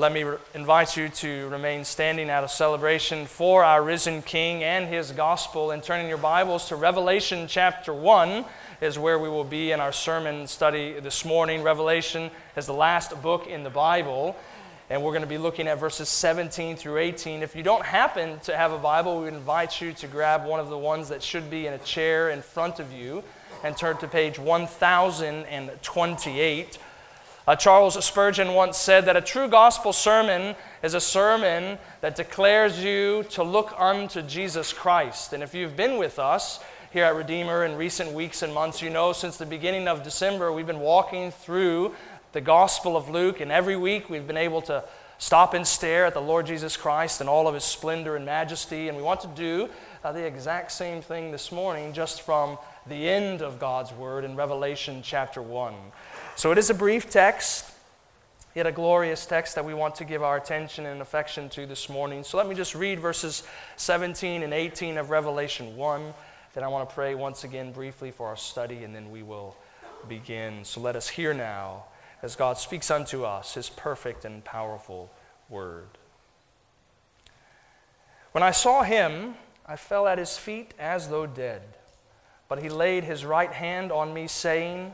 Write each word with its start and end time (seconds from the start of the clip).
Well, 0.00 0.10
let 0.10 0.14
me 0.14 0.24
re- 0.24 0.38
invite 0.54 0.96
you 0.96 1.10
to 1.10 1.48
remain 1.50 1.84
standing 1.84 2.30
out 2.30 2.42
of 2.42 2.50
celebration 2.50 3.26
for 3.26 3.62
our 3.62 3.82
risen 3.82 4.22
King 4.22 4.64
and 4.64 4.88
his 4.88 5.12
gospel 5.12 5.72
and 5.72 5.82
turning 5.82 6.08
your 6.08 6.16
Bibles 6.16 6.68
to 6.68 6.76
Revelation 6.76 7.46
chapter 7.46 7.92
1 7.92 8.46
is 8.80 8.98
where 8.98 9.18
we 9.18 9.28
will 9.28 9.44
be 9.44 9.72
in 9.72 9.80
our 9.80 9.92
sermon 9.92 10.46
study 10.46 10.98
this 11.00 11.26
morning. 11.26 11.62
Revelation 11.62 12.30
is 12.56 12.64
the 12.64 12.72
last 12.72 13.20
book 13.20 13.46
in 13.46 13.62
the 13.62 13.68
Bible, 13.68 14.34
and 14.88 15.02
we're 15.02 15.10
going 15.10 15.20
to 15.20 15.28
be 15.28 15.36
looking 15.36 15.68
at 15.68 15.78
verses 15.78 16.08
17 16.08 16.76
through 16.76 16.96
18. 16.96 17.42
If 17.42 17.54
you 17.54 17.62
don't 17.62 17.84
happen 17.84 18.40
to 18.44 18.56
have 18.56 18.72
a 18.72 18.78
Bible, 18.78 19.20
we 19.20 19.28
invite 19.28 19.82
you 19.82 19.92
to 19.92 20.06
grab 20.06 20.46
one 20.46 20.60
of 20.60 20.70
the 20.70 20.78
ones 20.78 21.10
that 21.10 21.22
should 21.22 21.50
be 21.50 21.66
in 21.66 21.74
a 21.74 21.78
chair 21.78 22.30
in 22.30 22.40
front 22.40 22.80
of 22.80 22.90
you 22.90 23.22
and 23.62 23.76
turn 23.76 23.98
to 23.98 24.08
page 24.08 24.38
1028. 24.38 26.78
Uh, 27.46 27.56
Charles 27.56 28.02
Spurgeon 28.04 28.52
once 28.52 28.76
said 28.76 29.06
that 29.06 29.16
a 29.16 29.20
true 29.20 29.48
gospel 29.48 29.94
sermon 29.94 30.54
is 30.82 30.92
a 30.92 31.00
sermon 31.00 31.78
that 32.02 32.14
declares 32.14 32.84
you 32.84 33.24
to 33.30 33.42
look 33.42 33.74
unto 33.78 34.20
Jesus 34.20 34.72
Christ. 34.74 35.32
And 35.32 35.42
if 35.42 35.54
you've 35.54 35.76
been 35.76 35.96
with 35.96 36.18
us 36.18 36.60
here 36.92 37.04
at 37.04 37.14
Redeemer 37.14 37.64
in 37.64 37.76
recent 37.76 38.12
weeks 38.12 38.42
and 38.42 38.52
months, 38.52 38.82
you 38.82 38.90
know 38.90 39.14
since 39.14 39.38
the 39.38 39.46
beginning 39.46 39.88
of 39.88 40.02
December 40.02 40.52
we've 40.52 40.66
been 40.66 40.80
walking 40.80 41.30
through 41.30 41.94
the 42.32 42.42
Gospel 42.42 42.96
of 42.96 43.08
Luke, 43.08 43.40
and 43.40 43.50
every 43.50 43.76
week 43.76 44.10
we've 44.10 44.26
been 44.26 44.36
able 44.36 44.60
to 44.62 44.84
stop 45.18 45.54
and 45.54 45.66
stare 45.66 46.06
at 46.06 46.14
the 46.14 46.20
Lord 46.20 46.46
Jesus 46.46 46.76
Christ 46.76 47.20
and 47.20 47.28
all 47.28 47.48
of 47.48 47.54
his 47.54 47.64
splendor 47.64 48.16
and 48.16 48.24
majesty. 48.24 48.88
And 48.88 48.96
we 48.96 49.02
want 49.02 49.20
to 49.20 49.28
do 49.28 49.68
uh, 50.04 50.12
the 50.12 50.24
exact 50.24 50.72
same 50.72 51.02
thing 51.02 51.32
this 51.32 51.50
morning, 51.50 51.92
just 51.92 52.22
from 52.22 52.58
the 52.86 53.08
end 53.08 53.42
of 53.42 53.58
God's 53.58 53.92
Word 53.92 54.24
in 54.24 54.36
Revelation 54.36 55.00
chapter 55.02 55.42
1. 55.42 55.74
So 56.36 56.52
it 56.52 56.58
is 56.58 56.70
a 56.70 56.74
brief 56.74 57.10
text, 57.10 57.66
yet 58.54 58.66
a 58.66 58.72
glorious 58.72 59.26
text 59.26 59.54
that 59.56 59.64
we 59.64 59.74
want 59.74 59.94
to 59.96 60.04
give 60.04 60.22
our 60.22 60.36
attention 60.36 60.86
and 60.86 61.02
affection 61.02 61.48
to 61.50 61.66
this 61.66 61.88
morning. 61.88 62.24
So 62.24 62.36
let 62.36 62.48
me 62.48 62.54
just 62.54 62.74
read 62.74 62.98
verses 62.98 63.42
17 63.76 64.42
and 64.42 64.54
18 64.54 64.96
of 64.96 65.10
Revelation 65.10 65.76
1. 65.76 66.14
Then 66.54 66.64
I 66.64 66.68
want 66.68 66.88
to 66.88 66.94
pray 66.94 67.14
once 67.14 67.44
again 67.44 67.72
briefly 67.72 68.10
for 68.10 68.26
our 68.26 68.36
study, 68.36 68.84
and 68.84 68.94
then 68.94 69.10
we 69.10 69.22
will 69.22 69.56
begin. 70.08 70.64
So 70.64 70.80
let 70.80 70.96
us 70.96 71.08
hear 71.08 71.34
now 71.34 71.84
as 72.22 72.36
God 72.36 72.58
speaks 72.58 72.90
unto 72.90 73.24
us 73.24 73.54
his 73.54 73.68
perfect 73.68 74.24
and 74.24 74.44
powerful 74.44 75.10
word. 75.48 75.88
When 78.32 78.42
I 78.42 78.50
saw 78.50 78.82
him, 78.82 79.34
I 79.66 79.76
fell 79.76 80.06
at 80.06 80.18
his 80.18 80.38
feet 80.38 80.74
as 80.78 81.08
though 81.08 81.26
dead. 81.26 81.62
But 82.48 82.62
he 82.62 82.68
laid 82.68 83.04
his 83.04 83.24
right 83.24 83.52
hand 83.52 83.92
on 83.92 84.12
me, 84.12 84.26
saying, 84.26 84.92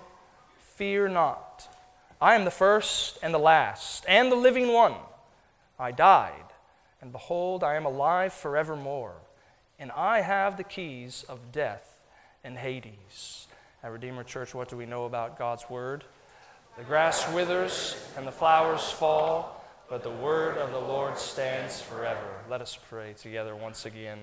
Fear 0.77 1.09
not. 1.09 1.75
I 2.21 2.35
am 2.35 2.45
the 2.45 2.51
first 2.51 3.19
and 3.23 3.33
the 3.33 3.39
last, 3.39 4.05
and 4.07 4.31
the 4.31 4.37
living 4.37 4.75
one. 4.75 4.95
I 5.79 5.91
died, 5.91 6.45
and 7.01 7.13
behold, 7.13 7.65
I 7.65 7.77
am 7.77 7.87
alive 7.87 8.35
forevermore, 8.35 9.15
and 9.79 9.91
I 9.93 10.21
have 10.21 10.59
the 10.59 10.65
keys 10.65 11.25
of 11.31 11.51
death 11.51 12.05
and 12.45 12.59
Hades. 12.59 13.49
At 13.83 13.91
Redeemer 13.91 14.23
Church, 14.23 14.55
what 14.55 14.69
do 14.69 14.77
we 14.77 14.85
know 14.85 15.07
about 15.07 15.39
God's 15.39 15.69
Word? 15.71 16.05
The 16.77 16.85
grass 16.85 17.27
withers 17.33 17.97
and 18.19 18.27
the 18.27 18.33
flowers 18.33 18.91
fall, 18.91 19.65
but 19.89 20.03
the 20.03 20.11
Word 20.11 20.59
of 20.59 20.73
the 20.73 20.79
Lord 20.79 21.17
stands 21.17 21.81
forever. 21.81 22.43
Let 22.51 22.61
us 22.61 22.79
pray 22.91 23.15
together 23.15 23.57
once 23.57 23.87
again. 23.87 24.19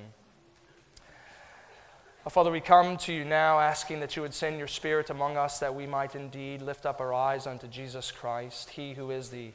Father, 2.29 2.52
we 2.52 2.61
come 2.61 2.95
to 2.97 3.11
you 3.11 3.25
now 3.25 3.59
asking 3.59 3.99
that 3.99 4.16
you 4.16 4.21
would 4.21 4.33
send 4.33 4.57
your 4.57 4.67
Spirit 4.67 5.09
among 5.09 5.35
us 5.35 5.59
that 5.59 5.75
we 5.75 5.85
might 5.85 6.16
indeed 6.16 6.61
lift 6.61 6.85
up 6.85 7.02
our 7.02 7.13
eyes 7.13 7.45
unto 7.45 7.67
Jesus 7.67 8.11
Christ, 8.11 8.69
He 8.69 8.93
who 8.93 9.11
is 9.11 9.27
the 9.27 9.52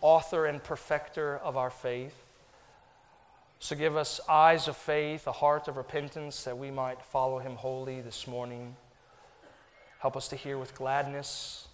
author 0.00 0.46
and 0.46 0.64
perfecter 0.64 1.36
of 1.36 1.58
our 1.58 1.68
faith. 1.68 2.14
So 3.58 3.76
give 3.76 3.94
us 3.94 4.20
eyes 4.26 4.68
of 4.68 4.76
faith, 4.78 5.26
a 5.26 5.32
heart 5.32 5.68
of 5.68 5.76
repentance, 5.76 6.44
that 6.44 6.56
we 6.56 6.70
might 6.70 7.02
follow 7.02 7.40
Him 7.40 7.56
wholly 7.56 8.00
this 8.00 8.26
morning. 8.26 8.74
Help 9.98 10.16
us 10.16 10.28
to 10.28 10.36
hear 10.36 10.56
with 10.56 10.74
gladness, 10.74 11.68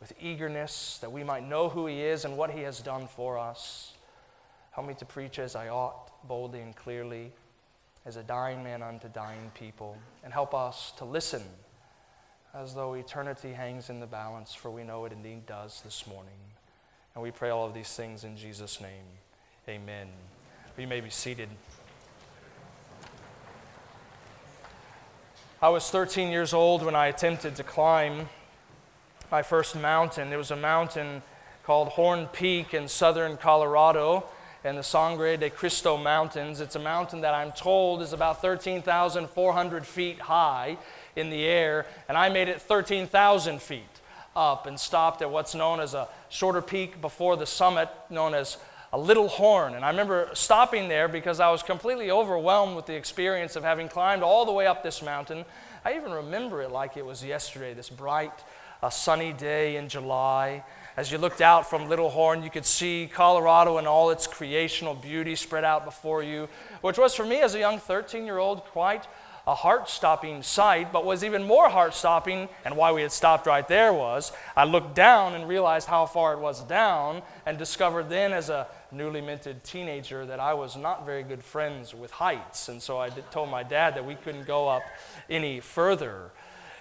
with 0.00 0.14
eagerness, 0.18 0.96
that 1.02 1.12
we 1.12 1.22
might 1.22 1.46
know 1.46 1.68
who 1.68 1.86
He 1.86 2.00
is 2.00 2.24
and 2.24 2.38
what 2.38 2.50
He 2.50 2.62
has 2.62 2.80
done 2.80 3.06
for 3.06 3.38
us. 3.38 3.92
Help 4.70 4.88
me 4.88 4.94
to 4.94 5.04
preach 5.04 5.38
as 5.38 5.54
I 5.54 5.68
ought, 5.68 6.26
boldly 6.26 6.62
and 6.62 6.74
clearly 6.74 7.32
as 8.06 8.16
a 8.16 8.22
dying 8.22 8.62
man 8.62 8.82
unto 8.82 9.08
dying 9.08 9.50
people, 9.54 9.96
and 10.22 10.32
help 10.32 10.54
us 10.54 10.92
to 10.96 11.04
listen 11.04 11.42
as 12.54 12.72
though 12.72 12.94
eternity 12.94 13.52
hangs 13.52 13.90
in 13.90 14.00
the 14.00 14.06
balance, 14.06 14.54
for 14.54 14.70
we 14.70 14.84
know 14.84 15.04
it 15.04 15.12
indeed 15.12 15.44
does 15.44 15.82
this 15.82 16.06
morning. 16.06 16.38
And 17.14 17.22
we 17.22 17.30
pray 17.30 17.50
all 17.50 17.66
of 17.66 17.74
these 17.74 17.92
things 17.94 18.24
in 18.24 18.36
Jesus' 18.36 18.80
name. 18.80 19.04
Amen. 19.68 20.06
You 20.78 20.86
may 20.86 21.00
be 21.00 21.10
seated. 21.10 21.48
I 25.60 25.70
was 25.70 25.90
13 25.90 26.30
years 26.30 26.52
old 26.54 26.84
when 26.84 26.94
I 26.94 27.08
attempted 27.08 27.56
to 27.56 27.64
climb 27.64 28.28
my 29.32 29.42
first 29.42 29.74
mountain. 29.74 30.32
It 30.32 30.36
was 30.36 30.50
a 30.50 30.56
mountain 30.56 31.22
called 31.64 31.88
Horn 31.88 32.28
Peak 32.32 32.72
in 32.72 32.86
southern 32.86 33.36
Colorado 33.36 34.24
and 34.66 34.76
the 34.76 34.82
Sangre 34.82 35.36
de 35.36 35.48
Cristo 35.48 35.96
Mountains. 35.96 36.60
It's 36.60 36.74
a 36.74 36.80
mountain 36.80 37.20
that 37.20 37.34
I'm 37.34 37.52
told 37.52 38.02
is 38.02 38.12
about 38.12 38.42
13,400 38.42 39.86
feet 39.86 40.18
high 40.18 40.76
in 41.14 41.30
the 41.30 41.44
air, 41.44 41.86
and 42.08 42.18
I 42.18 42.28
made 42.28 42.48
it 42.48 42.60
13,000 42.60 43.62
feet 43.62 43.84
up 44.34 44.66
and 44.66 44.78
stopped 44.78 45.22
at 45.22 45.30
what's 45.30 45.54
known 45.54 45.78
as 45.78 45.94
a 45.94 46.08
shorter 46.28 46.60
peak 46.60 47.00
before 47.00 47.36
the 47.36 47.46
summit, 47.46 47.88
known 48.10 48.34
as 48.34 48.58
a 48.92 48.98
little 48.98 49.28
horn. 49.28 49.74
And 49.74 49.84
I 49.84 49.90
remember 49.90 50.30
stopping 50.34 50.88
there 50.88 51.06
because 51.06 51.38
I 51.38 51.50
was 51.50 51.62
completely 51.62 52.10
overwhelmed 52.10 52.74
with 52.74 52.86
the 52.86 52.96
experience 52.96 53.54
of 53.54 53.62
having 53.62 53.88
climbed 53.88 54.24
all 54.24 54.44
the 54.44 54.52
way 54.52 54.66
up 54.66 54.82
this 54.82 55.00
mountain. 55.00 55.44
I 55.84 55.94
even 55.94 56.10
remember 56.10 56.60
it 56.62 56.72
like 56.72 56.96
it 56.96 57.06
was 57.06 57.24
yesterday, 57.24 57.72
this 57.72 57.88
bright, 57.88 58.44
uh, 58.82 58.90
sunny 58.90 59.32
day 59.32 59.76
in 59.76 59.88
July. 59.88 60.64
As 60.96 61.12
you 61.12 61.18
looked 61.18 61.40
out 61.40 61.68
from 61.68 61.88
Little 61.88 62.10
Horn, 62.10 62.42
you 62.42 62.50
could 62.50 62.64
see 62.64 63.10
Colorado 63.12 63.78
and 63.78 63.86
all 63.86 64.10
its 64.10 64.26
creational 64.26 64.94
beauty 64.94 65.36
spread 65.36 65.64
out 65.64 65.84
before 65.84 66.22
you, 66.22 66.48
which 66.80 66.98
was 66.98 67.14
for 67.14 67.24
me 67.24 67.40
as 67.40 67.54
a 67.54 67.58
young 67.58 67.78
13 67.78 68.24
year 68.24 68.38
old 68.38 68.64
quite 68.64 69.06
a 69.46 69.54
heart 69.54 69.88
stopping 69.88 70.42
sight, 70.42 70.92
but 70.92 71.04
was 71.04 71.22
even 71.22 71.44
more 71.44 71.68
heart 71.68 71.94
stopping, 71.94 72.48
and 72.64 72.76
why 72.76 72.90
we 72.90 73.02
had 73.02 73.12
stopped 73.12 73.46
right 73.46 73.66
there 73.68 73.92
was 73.92 74.32
I 74.56 74.64
looked 74.64 74.96
down 74.96 75.34
and 75.34 75.46
realized 75.46 75.86
how 75.86 76.06
far 76.06 76.32
it 76.32 76.40
was 76.40 76.64
down, 76.64 77.22
and 77.44 77.56
discovered 77.56 78.08
then 78.08 78.32
as 78.32 78.48
a 78.48 78.66
newly 78.90 79.20
minted 79.20 79.62
teenager 79.62 80.26
that 80.26 80.40
I 80.40 80.54
was 80.54 80.76
not 80.76 81.06
very 81.06 81.22
good 81.22 81.44
friends 81.44 81.94
with 81.94 82.10
heights. 82.10 82.68
And 82.68 82.82
so 82.82 82.98
I 82.98 83.10
told 83.10 83.48
my 83.48 83.62
dad 83.62 83.94
that 83.94 84.04
we 84.04 84.16
couldn't 84.16 84.46
go 84.46 84.68
up 84.68 84.82
any 85.30 85.60
further. 85.60 86.32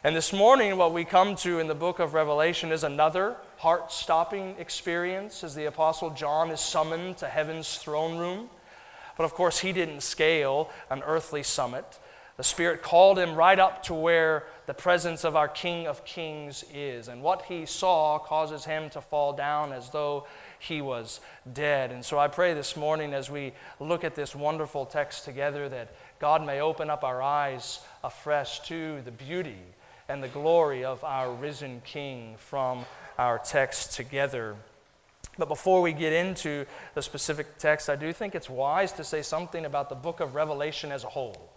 And 0.06 0.16
this 0.16 0.32
morning, 0.32 0.78
what 0.78 0.94
we 0.94 1.04
come 1.04 1.36
to 1.38 1.58
in 1.58 1.66
the 1.66 1.74
book 1.74 1.98
of 1.98 2.14
Revelation 2.14 2.72
is 2.72 2.84
another 2.84 3.38
heart 3.58 3.92
stopping 3.92 4.54
experience 4.60 5.44
as 5.44 5.56
the 5.56 5.66
Apostle 5.66 6.12
John 6.12 6.52
is 6.52 6.60
summoned 6.60 7.18
to 7.18 7.28
heaven's 7.28 7.80
throne 7.80 8.20
room. 8.20 8.52
But 9.18 9.24
of 9.24 9.34
course, 9.34 9.58
he 9.58 9.74
didn't 9.74 10.02
scale 10.02 10.70
an 10.92 11.02
earthly 11.08 11.42
summit. 11.42 11.98
The 12.38 12.44
Spirit 12.44 12.84
called 12.84 13.18
him 13.18 13.34
right 13.34 13.58
up 13.58 13.82
to 13.86 13.96
where 13.96 14.44
the 14.68 14.76
presence 14.76 15.24
of 15.24 15.36
our 15.36 15.48
King 15.48 15.88
of 15.88 16.06
Kings 16.06 16.64
is. 16.72 17.08
And 17.08 17.24
what 17.24 17.46
he 17.46 17.66
saw 17.66 18.20
causes 18.20 18.64
him 18.64 18.92
to 18.92 19.02
fall 19.02 19.34
down 19.34 19.74
as 19.74 19.90
though 19.90 20.28
he 20.60 20.82
was 20.82 21.20
dead. 21.52 21.92
And 21.92 22.06
so 22.06 22.20
I 22.20 22.28
pray 22.28 22.54
this 22.54 22.78
morning 22.78 23.16
as 23.16 23.32
we 23.32 23.54
look 23.80 24.04
at 24.04 24.14
this 24.14 24.36
wonderful 24.36 24.86
text 24.86 25.26
together 25.26 25.68
that 25.70 25.96
God 26.20 26.46
may 26.46 26.62
open 26.62 26.92
up 26.92 27.04
our 27.04 27.24
eyes 27.24 27.80
afresh 28.04 28.60
to 28.68 29.02
the 29.02 29.12
beauty 29.12 29.58
and 30.08 30.22
the 30.22 30.28
glory 30.28 30.84
of 30.84 31.04
our 31.04 31.32
risen 31.32 31.82
King 31.86 32.36
from 32.38 32.86
our 33.18 33.40
text 33.40 33.94
together. 33.94 34.56
But 35.38 35.48
before 35.48 35.82
we 35.82 35.94
get 35.94 36.14
into 36.14 36.66
the 36.94 37.02
specific 37.02 37.58
text, 37.58 37.90
I 37.90 37.96
do 37.96 38.14
think 38.14 38.36
it's 38.36 38.50
wise 38.50 38.92
to 38.94 39.04
say 39.04 39.22
something 39.22 39.66
about 39.66 39.90
the 39.90 39.96
book 39.96 40.20
of 40.20 40.36
Revelation 40.36 40.92
as 40.92 41.04
a 41.04 41.10
whole. 41.10 41.52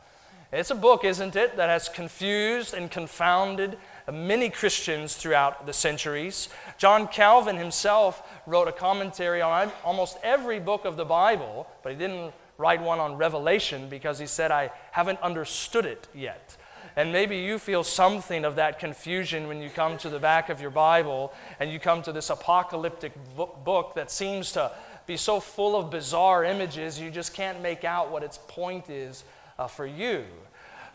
It's 0.50 0.70
a 0.70 0.74
book, 0.74 1.04
isn't 1.04 1.36
it, 1.36 1.58
that 1.58 1.68
has 1.68 1.90
confused 1.90 2.72
and 2.72 2.90
confounded 2.90 3.76
many 4.10 4.48
Christians 4.48 5.14
throughout 5.14 5.66
the 5.66 5.74
centuries. 5.74 6.48
John 6.78 7.06
Calvin 7.06 7.56
himself 7.56 8.22
wrote 8.46 8.66
a 8.66 8.72
commentary 8.72 9.42
on 9.42 9.70
almost 9.84 10.16
every 10.22 10.58
book 10.58 10.86
of 10.86 10.96
the 10.96 11.04
Bible, 11.04 11.66
but 11.82 11.92
he 11.92 11.98
didn't 11.98 12.32
write 12.56 12.80
one 12.80 12.98
on 12.98 13.16
Revelation 13.16 13.90
because 13.90 14.18
he 14.18 14.26
said, 14.26 14.50
I 14.50 14.70
haven't 14.90 15.20
understood 15.20 15.84
it 15.84 16.08
yet. 16.14 16.56
And 16.98 17.12
maybe 17.12 17.36
you 17.36 17.60
feel 17.60 17.84
something 17.84 18.44
of 18.44 18.56
that 18.56 18.80
confusion 18.80 19.46
when 19.46 19.62
you 19.62 19.70
come 19.70 19.98
to 19.98 20.08
the 20.08 20.18
back 20.18 20.48
of 20.48 20.60
your 20.60 20.72
Bible 20.72 21.32
and 21.60 21.70
you 21.70 21.78
come 21.78 22.02
to 22.02 22.10
this 22.10 22.28
apocalyptic 22.28 23.12
book 23.36 23.92
that 23.94 24.10
seems 24.10 24.50
to 24.54 24.72
be 25.06 25.16
so 25.16 25.38
full 25.38 25.76
of 25.76 25.92
bizarre 25.92 26.44
images, 26.44 26.98
you 26.98 27.12
just 27.12 27.34
can't 27.34 27.62
make 27.62 27.84
out 27.84 28.10
what 28.10 28.24
its 28.24 28.40
point 28.48 28.90
is 28.90 29.22
uh, 29.60 29.68
for 29.68 29.86
you. 29.86 30.24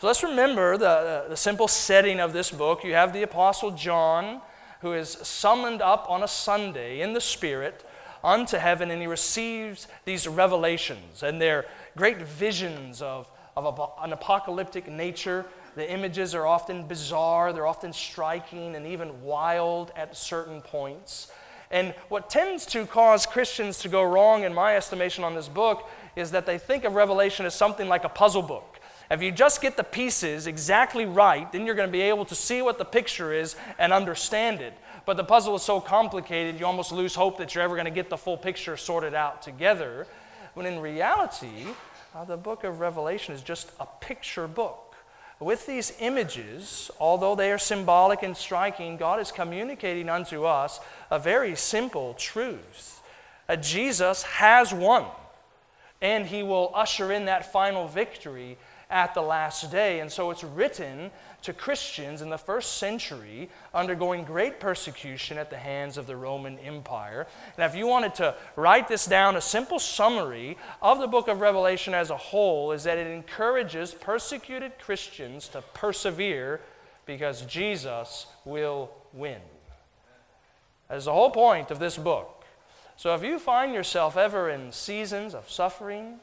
So 0.02 0.08
let's 0.08 0.24
remember 0.24 0.76
the, 0.76 1.28
the 1.30 1.38
simple 1.38 1.70
setting 1.70 2.20
of 2.20 2.34
this 2.34 2.52
book. 2.52 2.84
You 2.84 2.96
have 2.96 3.14
the 3.14 3.24
Apostle 3.24 3.72
John, 3.72 4.42
who 4.82 4.92
is 4.92 5.08
summoned 5.10 5.82
up 5.82 6.10
on 6.10 6.22
a 6.22 6.28
Sunday 6.28 7.00
in 7.00 7.14
the 7.14 7.22
Spirit 7.22 7.86
unto 8.26 8.58
heaven 8.58 8.92
and 8.92 9.00
he 9.00 9.08
receives 9.08 9.88
these 10.04 10.28
revelations. 10.28 11.24
And 11.24 11.40
they're 11.40 11.64
great 11.96 12.18
visions 12.24 13.02
of, 13.02 13.32
of 13.56 13.80
a, 13.80 14.04
an 14.04 14.12
apocalyptic 14.12 14.90
nature. 14.90 15.46
The 15.76 15.92
images 15.92 16.36
are 16.36 16.46
often 16.46 16.88
bizarre, 16.88 17.52
they're 17.52 17.68
often 17.68 17.94
striking, 17.94 18.76
and 18.76 18.86
even 18.86 19.24
wild 19.24 19.92
at 19.96 20.16
certain 20.16 20.62
points. 20.62 21.32
And 21.72 21.96
what 22.10 22.30
tends 22.30 22.68
to 22.68 22.86
cause 22.86 23.26
Christians 23.26 23.80
to 23.80 23.90
go 23.90 24.04
wrong, 24.04 24.44
in 24.44 24.54
my 24.54 24.76
estimation, 24.76 25.24
on 25.24 25.34
this 25.34 25.48
book 25.48 25.90
is 26.16 26.32
that 26.32 26.46
they 26.46 26.60
think 26.60 26.84
of 26.84 26.94
Revelation 26.94 27.48
as 27.48 27.56
something 27.56 27.88
like 27.88 28.04
a 28.04 28.10
puzzle 28.10 28.44
book. 28.44 28.80
If 29.10 29.22
you 29.22 29.32
just 29.32 29.62
get 29.62 29.76
the 29.76 29.84
pieces 29.84 30.48
exactly 30.48 31.06
right, 31.06 31.52
then 31.52 31.66
you're 31.66 31.76
going 31.76 31.88
to 31.88 31.92
be 31.92 32.02
able 32.02 32.26
to 32.26 32.36
see 32.36 32.62
what 32.62 32.78
the 32.78 32.86
picture 32.86 33.34
is 33.34 33.56
and 33.80 33.92
understand 33.92 34.62
it. 34.62 34.74
But 35.06 35.18
the 35.18 35.24
puzzle 35.24 35.56
is 35.56 35.64
so 35.64 35.82
complicated, 35.82 36.60
you 36.60 36.66
almost 36.66 36.92
lose 36.92 37.16
hope 37.16 37.38
that 37.40 37.54
you're 37.54 37.64
ever 37.64 37.76
going 37.76 37.86
to 37.86 37.92
get 37.92 38.10
the 38.10 38.18
full 38.18 38.38
picture 38.38 38.78
sorted 38.78 39.14
out 39.14 39.42
together. 39.42 40.08
When 40.54 40.66
in 40.66 40.80
reality, 40.80 41.66
uh, 42.16 42.24
the 42.26 42.38
book 42.38 42.64
of 42.64 42.80
Revelation 42.80 43.34
is 43.34 43.42
just 43.42 43.72
a 43.80 43.88
picture 44.00 44.48
book. 44.48 44.83
With 45.40 45.66
these 45.66 45.94
images, 46.00 46.90
although 47.00 47.36
they 47.36 47.52
are 47.52 47.58
symbolic 47.58 48.24
and 48.24 48.36
striking, 48.38 48.98
God 48.98 49.20
is 49.20 49.32
communicating 49.32 50.10
unto 50.10 50.46
us 50.46 50.80
a 51.12 51.20
very 51.20 51.56
simple 51.56 52.14
truth. 52.14 53.02
That 53.48 53.62
Jesus 53.62 54.24
has 54.24 54.74
won, 54.74 55.06
and 56.02 56.26
he 56.26 56.44
will 56.44 56.72
usher 56.74 57.12
in 57.12 57.26
that 57.26 57.52
final 57.52 57.88
victory 57.88 58.58
at 58.94 59.16
the 59.16 59.22
last 59.22 59.72
day. 59.72 60.00
And 60.00 60.10
so 60.10 60.30
it's 60.30 60.44
written 60.44 61.10
to 61.42 61.52
Christians 61.52 62.22
in 62.22 62.30
the 62.30 62.38
first 62.38 62.78
century 62.78 63.50
undergoing 63.74 64.24
great 64.24 64.60
persecution 64.60 65.38
at 65.38 65.50
the 65.50 65.58
hands 65.58 65.98
of 65.98 66.06
the 66.06 66.16
Roman 66.16 66.60
Empire. 66.60 67.26
Now, 67.58 67.66
if 67.66 67.76
you 67.76 67.88
wanted 67.88 68.14
to 68.16 68.36
write 68.56 68.88
this 68.88 69.08
down, 69.08 69.36
a 69.36 69.42
simple 69.42 69.80
summary 69.80 70.58
of 70.82 71.00
the 71.00 71.08
book 71.08 71.28
of 71.28 71.42
Revelation 71.42 71.96
as 71.96 72.12
a 72.12 72.18
whole 72.18 72.72
is 72.72 72.84
that 72.84 73.00
it 73.00 73.08
encourages 73.08 73.94
persecuted 73.94 74.78
Christians 74.78 75.48
to 75.50 75.64
persevere 75.74 76.62
because 77.08 77.42
Jesus 77.42 78.28
will 78.46 78.92
win. 79.12 79.42
That 80.88 80.98
is 80.98 81.06
the 81.06 81.14
whole 81.14 81.32
point 81.32 81.72
of 81.72 81.80
this 81.80 81.98
book. 81.98 82.46
So 82.96 83.16
if 83.16 83.24
you 83.24 83.40
find 83.40 83.74
yourself 83.74 84.16
ever 84.16 84.52
in 84.52 84.72
seasons 84.72 85.34
of 85.34 85.50
suffering, 85.50 86.20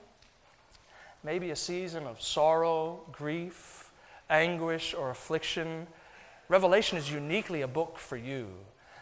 maybe 1.22 1.50
a 1.50 1.56
season 1.56 2.06
of 2.06 2.20
sorrow, 2.20 3.00
grief, 3.12 3.90
anguish, 4.28 4.94
or 4.94 5.10
affliction, 5.10 5.86
Revelation 6.48 6.98
is 6.98 7.12
uniquely 7.12 7.62
a 7.62 7.68
book 7.68 7.96
for 7.96 8.16
you. 8.16 8.48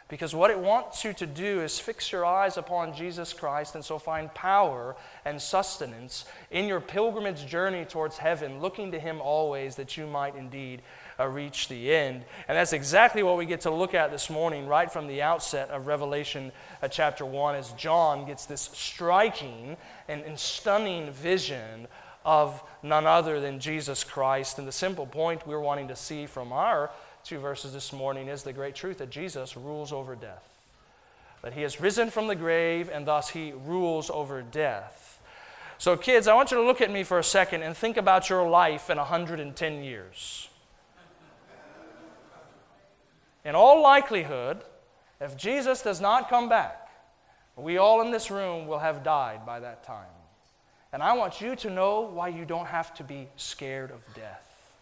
Because 0.09 0.35
what 0.35 0.51
it 0.51 0.59
wants 0.59 1.05
you 1.05 1.13
to 1.15 1.27
do 1.27 1.61
is 1.61 1.79
fix 1.79 2.13
your 2.13 2.25
eyes 2.25 2.57
upon 2.57 2.95
Jesus 2.95 3.35
Christ 3.35 3.75
and 3.75 3.85
so 3.85 3.99
find 3.99 4.33
power 4.33 4.97
and 5.27 5.41
sustenance 5.41 6.25
in 6.51 6.67
your 6.67 6.81
pilgrimage 6.81 7.47
journey 7.47 7.85
towards 7.85 8.17
heaven, 8.17 8.61
looking 8.61 8.91
to 8.93 8.99
Him 8.99 9.21
always 9.21 9.77
that 9.77 9.99
you 9.99 10.07
might 10.07 10.35
indeed 10.35 10.81
uh, 11.21 11.27
reach 11.27 11.69
the 11.69 11.93
end. 11.93 12.25
And 12.49 12.57
that's 12.57 12.73
exactly 12.73 13.23
what 13.23 13.37
we 13.37 13.45
get 13.45 13.63
to 13.63 13.71
look 13.71 13.93
at 13.93 14.11
this 14.11 14.31
morning, 14.31 14.67
right 14.67 14.91
from 14.91 15.09
the 15.09 15.21
outset 15.21 15.69
of 15.69 15.87
Revelation 15.87 16.53
uh, 16.83 16.89
chapter 16.89 17.27
1, 17.27 17.55
as 17.55 17.73
John 17.73 18.27
gets 18.27 18.47
this 18.47 18.71
striking 18.73 19.77
and, 20.09 20.23
and 20.23 20.39
stunning 20.39 21.13
vision 21.13 21.87
of 22.25 22.63
none 22.83 23.07
other 23.07 23.41
than 23.41 23.61
Jesus 23.61 24.05
Christ. 24.05 24.59
And 24.59 24.67
the 24.67 24.73
simple 24.73 25.07
point 25.07 25.47
we're 25.47 25.61
wanting 25.61 25.89
to 25.89 25.97
see 25.97 26.27
from 26.27 26.53
our 26.53 26.91
two 27.25 27.39
verses 27.39 27.73
this 27.73 27.93
morning 27.93 28.29
is 28.29 28.43
the 28.43 28.53
great 28.53 28.75
truth 28.75 28.99
that 28.99 29.11
Jesus 29.11 29.57
rules 29.57 29.93
over 29.93 30.15
death. 30.15 30.45
That 31.43 31.53
he 31.53 31.63
has 31.63 31.81
risen 31.81 32.11
from 32.11 32.27
the 32.27 32.35
grave 32.35 32.91
and 32.93 33.07
thus 33.07 33.31
he 33.31 33.53
rules 33.53 34.11
over 34.11 34.43
death. 34.43 35.21
So, 35.79 35.97
kids, 35.97 36.27
I 36.27 36.35
want 36.35 36.51
you 36.51 36.57
to 36.57 36.65
look 36.65 36.81
at 36.81 36.91
me 36.91 37.05
for 37.05 37.21
a 37.21 37.25
second 37.25 37.63
and 37.63 37.77
think 37.77 37.97
about 37.97 38.29
your 38.29 38.49
life 38.49 38.91
in 38.91 38.99
110 38.99 39.85
years. 39.85 40.49
In 43.45 43.55
all 43.55 43.81
likelihood, 43.81 44.63
if 45.21 45.37
Jesus 45.37 45.83
does 45.83 46.01
not 46.01 46.29
come 46.29 46.49
back, 46.49 46.89
we 47.57 47.79
all 47.79 48.01
in 48.01 48.11
this 48.11 48.31
room 48.31 48.67
will 48.67 48.81
have 48.81 49.03
died 49.03 49.47
by 49.47 49.61
that 49.61 49.85
time. 49.85 50.07
And 50.93 51.03
I 51.03 51.13
want 51.15 51.41
you 51.41 51.55
to 51.57 51.71
know 51.71 52.01
why 52.01 52.29
you 52.29 52.45
don't 52.45 52.67
have 52.67 52.95
to 52.95 53.05
be 53.05 53.29
scared 53.37 53.91
of 53.91 54.03
death. 54.15 54.77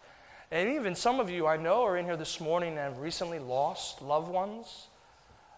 And 0.51 0.69
even 0.69 0.95
some 0.95 1.19
of 1.19 1.29
you 1.29 1.45
I 1.45 1.57
know 1.57 1.83
are 1.83 1.97
in 1.97 2.05
here 2.05 2.15
this 2.15 2.39
morning 2.39 2.69
and 2.69 2.79
have 2.79 2.99
recently 2.99 3.39
lost 3.39 4.01
loved 4.01 4.31
ones. 4.31 4.87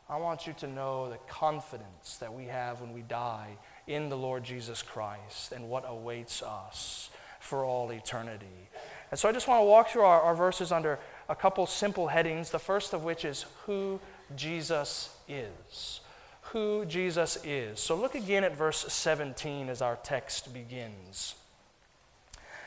I 0.10 0.18
want 0.18 0.48
you 0.48 0.54
to 0.54 0.68
know 0.68 1.10
the 1.10 1.20
confidence 1.28 2.18
that 2.18 2.34
we 2.34 2.46
have 2.46 2.82
when 2.82 2.94
we 2.94 3.02
die 3.02 3.58
in 3.86 4.10
the 4.10 4.18
Lord 4.18 4.44
Jesus 4.44 4.82
Christ 4.82 5.52
and 5.52 5.70
what 5.70 5.84
awaits 5.88 6.42
us 6.42 7.12
for 7.40 7.64
all 7.64 7.92
eternity. 7.92 8.70
And 9.12 9.20
so 9.20 9.30
I 9.30 9.32
just 9.32 9.48
want 9.48 9.62
to 9.62 9.66
walk 9.66 9.90
through 9.90 10.02
our, 10.02 10.22
our 10.22 10.36
verses 10.36 10.72
under 10.72 10.98
a 11.30 11.36
couple 11.36 11.68
simple 11.68 12.08
headings, 12.08 12.50
the 12.50 12.58
first 12.58 12.94
of 12.94 13.04
which 13.04 13.24
is 13.24 13.46
who 13.66 14.00
Jesus 14.36 15.16
is 15.28 16.02
who 16.52 16.86
Jesus 16.86 17.38
is. 17.44 17.80
So 17.80 17.96
look 17.96 18.16
again 18.16 18.44
at 18.44 18.56
verse 18.56 18.86
17 18.92 19.70
as 19.70 19.82
our 19.82 19.98
text 19.98 20.54
begins. 20.54 21.36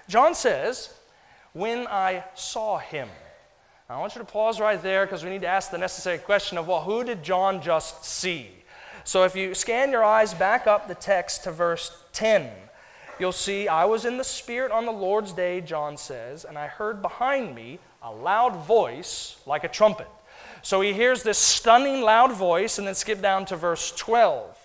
John 0.08 0.34
says, 0.34 0.94
When 1.52 1.86
I 1.86 2.24
saw 2.34 2.78
him. 2.78 3.08
I 3.88 3.98
want 3.98 4.14
you 4.14 4.20
to 4.20 4.26
pause 4.26 4.58
right 4.58 4.82
there 4.82 5.04
because 5.04 5.22
we 5.22 5.28
need 5.28 5.42
to 5.42 5.48
ask 5.48 5.70
the 5.70 5.76
necessary 5.76 6.16
question 6.16 6.56
of, 6.56 6.66
well, 6.66 6.80
who 6.80 7.04
did 7.04 7.22
John 7.22 7.60
just 7.60 8.06
see? 8.06 8.48
So 9.04 9.24
if 9.24 9.36
you 9.36 9.54
scan 9.54 9.90
your 9.90 10.02
eyes 10.02 10.32
back 10.32 10.66
up 10.66 10.88
the 10.88 10.94
text 10.94 11.44
to 11.44 11.52
verse 11.52 11.94
10, 12.14 12.48
you'll 13.18 13.32
see, 13.32 13.68
I 13.68 13.84
was 13.84 14.06
in 14.06 14.16
the 14.16 14.24
Spirit 14.24 14.72
on 14.72 14.86
the 14.86 14.92
Lord's 14.92 15.34
day, 15.34 15.60
John 15.60 15.98
says, 15.98 16.44
and 16.44 16.56
I 16.56 16.68
heard 16.68 17.02
behind 17.02 17.54
me 17.54 17.80
a 18.02 18.10
loud 18.10 18.64
voice 18.64 19.36
like 19.44 19.64
a 19.64 19.68
trumpet. 19.68 20.08
So 20.62 20.80
he 20.80 20.92
hears 20.92 21.22
this 21.22 21.38
stunning 21.38 22.02
loud 22.02 22.32
voice, 22.32 22.78
and 22.78 22.86
then 22.86 22.94
skip 22.94 23.20
down 23.20 23.44
to 23.46 23.56
verse 23.56 23.92
12. 23.92 24.56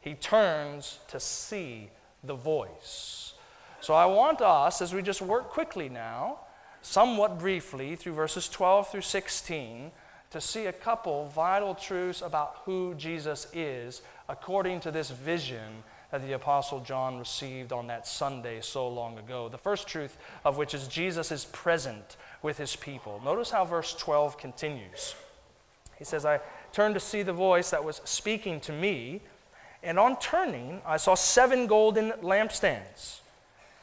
He 0.00 0.14
turns 0.14 0.98
to 1.08 1.18
see 1.20 1.90
the 2.22 2.34
voice. 2.34 3.34
So 3.80 3.94
I 3.94 4.06
want 4.06 4.40
us, 4.40 4.82
as 4.82 4.92
we 4.92 5.00
just 5.00 5.22
work 5.22 5.50
quickly 5.50 5.88
now, 5.88 6.40
somewhat 6.82 7.38
briefly 7.38 7.96
through 7.96 8.14
verses 8.14 8.48
12 8.48 8.90
through 8.90 9.00
16, 9.02 9.90
to 10.30 10.40
see 10.40 10.66
a 10.66 10.72
couple 10.72 11.26
vital 11.28 11.74
truths 11.74 12.20
about 12.20 12.56
who 12.64 12.94
Jesus 12.96 13.46
is 13.52 14.02
according 14.28 14.80
to 14.80 14.90
this 14.90 15.10
vision 15.10 15.84
that 16.10 16.26
the 16.26 16.32
Apostle 16.32 16.80
John 16.80 17.18
received 17.18 17.72
on 17.72 17.86
that 17.86 18.06
Sunday 18.06 18.60
so 18.60 18.88
long 18.88 19.18
ago. 19.18 19.48
The 19.48 19.58
first 19.58 19.86
truth 19.86 20.16
of 20.44 20.56
which 20.56 20.74
is 20.74 20.88
Jesus 20.88 21.30
is 21.30 21.44
present 21.46 22.16
with 22.42 22.58
his 22.58 22.74
people. 22.74 23.20
Notice 23.24 23.50
how 23.50 23.64
verse 23.64 23.94
12 23.94 24.36
continues. 24.36 25.14
He 25.98 26.04
says, 26.04 26.24
I 26.24 26.40
turned 26.72 26.94
to 26.94 27.00
see 27.00 27.22
the 27.22 27.32
voice 27.32 27.70
that 27.70 27.84
was 27.84 28.00
speaking 28.04 28.60
to 28.60 28.72
me, 28.72 29.20
and 29.82 29.98
on 29.98 30.18
turning, 30.18 30.80
I 30.84 30.96
saw 30.96 31.14
seven 31.14 31.66
golden 31.66 32.12
lampstands. 32.22 33.20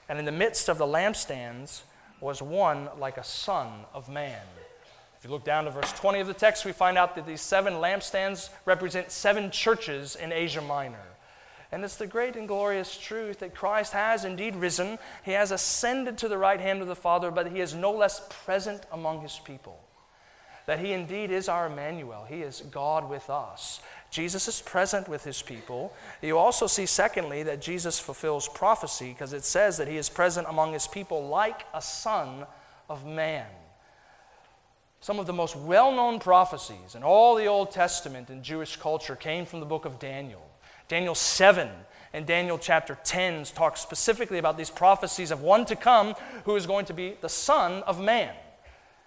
And 0.09 0.19
in 0.19 0.25
the 0.25 0.31
midst 0.31 0.67
of 0.67 0.77
the 0.77 0.85
lampstands 0.85 1.81
was 2.19 2.41
one 2.41 2.89
like 2.99 3.17
a 3.17 3.23
son 3.23 3.85
of 3.93 4.09
man. 4.09 4.41
If 5.17 5.25
you 5.25 5.31
look 5.31 5.45
down 5.45 5.65
to 5.65 5.71
verse 5.71 5.91
20 5.93 6.19
of 6.19 6.27
the 6.27 6.33
text, 6.33 6.65
we 6.65 6.71
find 6.71 6.97
out 6.97 7.15
that 7.15 7.27
these 7.27 7.41
seven 7.41 7.75
lampstands 7.75 8.49
represent 8.65 9.11
seven 9.11 9.51
churches 9.51 10.15
in 10.15 10.31
Asia 10.31 10.61
Minor. 10.61 10.97
And 11.71 11.83
it's 11.85 11.95
the 11.95 12.07
great 12.07 12.35
and 12.35 12.47
glorious 12.47 12.97
truth 12.97 13.39
that 13.39 13.55
Christ 13.55 13.93
has 13.93 14.25
indeed 14.25 14.55
risen. 14.55 14.99
He 15.23 15.31
has 15.31 15.51
ascended 15.51 16.17
to 16.17 16.27
the 16.27 16.37
right 16.37 16.59
hand 16.59 16.81
of 16.81 16.87
the 16.87 16.95
Father, 16.95 17.31
but 17.31 17.51
he 17.51 17.61
is 17.61 17.73
no 17.73 17.91
less 17.91 18.27
present 18.43 18.85
among 18.91 19.21
his 19.21 19.39
people 19.45 19.79
that 20.71 20.79
He 20.79 20.93
indeed 20.93 21.31
is 21.31 21.49
our 21.49 21.67
Emmanuel. 21.67 22.25
He 22.29 22.43
is 22.43 22.61
God 22.71 23.09
with 23.09 23.29
us. 23.29 23.81
Jesus 24.09 24.47
is 24.47 24.61
present 24.61 25.09
with 25.09 25.21
His 25.21 25.41
people. 25.41 25.93
You 26.21 26.37
also 26.37 26.65
see, 26.65 26.85
secondly, 26.85 27.43
that 27.43 27.61
Jesus 27.61 27.99
fulfills 27.99 28.47
prophecy 28.47 29.09
because 29.09 29.33
it 29.33 29.43
says 29.43 29.75
that 29.75 29.89
He 29.89 29.97
is 29.97 30.07
present 30.07 30.47
among 30.49 30.71
His 30.71 30.87
people 30.87 31.27
like 31.27 31.65
a 31.73 31.81
son 31.81 32.45
of 32.89 33.05
man. 33.05 33.47
Some 35.01 35.19
of 35.19 35.27
the 35.27 35.33
most 35.33 35.57
well 35.57 35.91
known 35.91 36.19
prophecies 36.19 36.95
in 36.95 37.03
all 37.03 37.35
the 37.35 37.47
Old 37.47 37.71
Testament 37.71 38.29
in 38.29 38.41
Jewish 38.41 38.77
culture 38.77 39.17
came 39.17 39.45
from 39.45 39.59
the 39.59 39.65
book 39.65 39.83
of 39.83 39.99
Daniel. 39.99 40.49
Daniel 40.87 41.15
7 41.15 41.67
and 42.13 42.25
Daniel 42.25 42.57
chapter 42.57 42.97
10 43.03 43.43
talk 43.43 43.75
specifically 43.75 44.37
about 44.37 44.57
these 44.57 44.69
prophecies 44.69 45.31
of 45.31 45.41
one 45.41 45.65
to 45.65 45.75
come 45.75 46.15
who 46.45 46.55
is 46.55 46.65
going 46.65 46.85
to 46.85 46.93
be 46.93 47.17
the 47.19 47.27
Son 47.27 47.83
of 47.83 47.99
Man. 47.99 48.33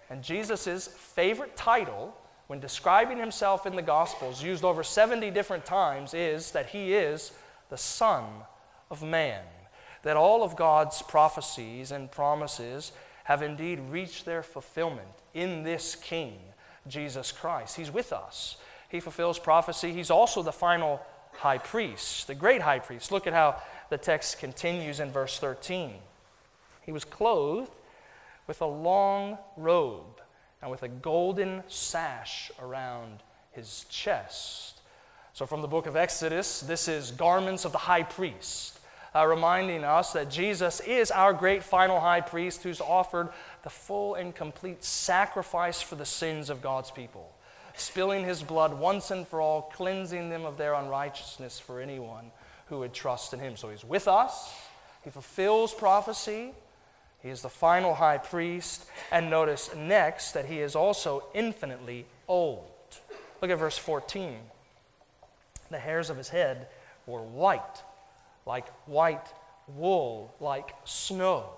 And 0.09 0.23
Jesus' 0.23 0.87
favorite 0.87 1.55
title 1.55 2.15
when 2.47 2.59
describing 2.59 3.17
himself 3.17 3.65
in 3.65 3.75
the 3.75 3.81
Gospels, 3.81 4.43
used 4.43 4.63
over 4.63 4.83
70 4.83 5.31
different 5.31 5.65
times, 5.65 6.13
is 6.13 6.51
that 6.51 6.67
he 6.67 6.93
is 6.93 7.31
the 7.69 7.77
Son 7.77 8.23
of 8.91 9.01
Man. 9.01 9.43
That 10.03 10.15
all 10.15 10.43
of 10.43 10.55
God's 10.55 11.01
prophecies 11.01 11.91
and 11.91 12.11
promises 12.11 12.91
have 13.23 13.41
indeed 13.41 13.79
reached 13.89 14.25
their 14.25 14.43
fulfillment 14.43 15.07
in 15.33 15.63
this 15.63 15.95
King, 15.95 16.37
Jesus 16.87 17.31
Christ. 17.31 17.75
He's 17.75 17.89
with 17.89 18.13
us. 18.13 18.57
He 18.89 18.99
fulfills 18.99 19.39
prophecy. 19.39 19.91
He's 19.91 20.11
also 20.11 20.43
the 20.43 20.51
final 20.51 21.01
high 21.31 21.57
priest, 21.57 22.27
the 22.27 22.35
great 22.35 22.61
high 22.61 22.79
priest. 22.79 23.11
Look 23.11 23.25
at 23.25 23.33
how 23.33 23.59
the 23.89 23.97
text 23.97 24.39
continues 24.39 24.99
in 24.99 25.11
verse 25.11 25.39
13. 25.39 25.95
He 26.83 26.91
was 26.91 27.03
clothed 27.03 27.71
with 28.47 28.61
a 28.61 28.65
long 28.65 29.37
robe 29.57 30.21
and 30.61 30.71
with 30.71 30.83
a 30.83 30.87
golden 30.87 31.63
sash 31.67 32.51
around 32.61 33.21
his 33.51 33.85
chest. 33.89 34.81
So, 35.33 35.45
from 35.45 35.61
the 35.61 35.67
book 35.67 35.85
of 35.85 35.95
Exodus, 35.95 36.61
this 36.61 36.87
is 36.87 37.11
garments 37.11 37.65
of 37.65 37.71
the 37.71 37.77
high 37.77 38.03
priest, 38.03 38.79
uh, 39.13 39.25
reminding 39.25 39.83
us 39.83 40.13
that 40.13 40.29
Jesus 40.29 40.79
is 40.79 41.11
our 41.11 41.33
great 41.33 41.61
final 41.61 41.99
high 41.99 42.21
priest 42.21 42.63
who's 42.63 42.79
offered 42.79 43.29
the 43.63 43.69
full 43.69 44.15
and 44.15 44.33
complete 44.33 44.83
sacrifice 44.83 45.81
for 45.81 45.95
the 45.95 46.05
sins 46.05 46.49
of 46.49 46.61
God's 46.61 46.89
people, 46.89 47.33
spilling 47.75 48.23
his 48.23 48.43
blood 48.43 48.73
once 48.73 49.11
and 49.11 49.27
for 49.27 49.41
all, 49.41 49.63
cleansing 49.63 50.29
them 50.29 50.45
of 50.45 50.57
their 50.57 50.73
unrighteousness 50.73 51.59
for 51.59 51.81
anyone 51.81 52.31
who 52.67 52.79
would 52.79 52.93
trust 52.93 53.33
in 53.33 53.39
him. 53.39 53.57
So, 53.57 53.69
he's 53.69 53.83
with 53.83 54.07
us, 54.07 54.53
he 55.03 55.09
fulfills 55.09 55.73
prophecy. 55.73 56.53
He 57.25 57.31
is 57.31 57.41
the 57.41 57.49
final 57.49 57.95
high 57.95 58.19
priest. 58.19 58.85
And 59.11 59.31
notice 59.31 59.73
next 59.75 60.33
that 60.33 60.45
he 60.45 60.59
is 60.59 60.75
also 60.75 61.23
infinitely 61.33 62.05
old. 62.27 62.69
Look 63.41 63.49
at 63.49 63.57
verse 63.57 63.79
14. 63.79 64.37
The 65.71 65.79
hairs 65.79 66.11
of 66.11 66.17
his 66.17 66.29
head 66.29 66.67
were 67.07 67.23
white, 67.23 67.81
like 68.45 68.69
white 68.85 69.27
wool, 69.67 70.35
like 70.39 70.75
snow. 70.83 71.49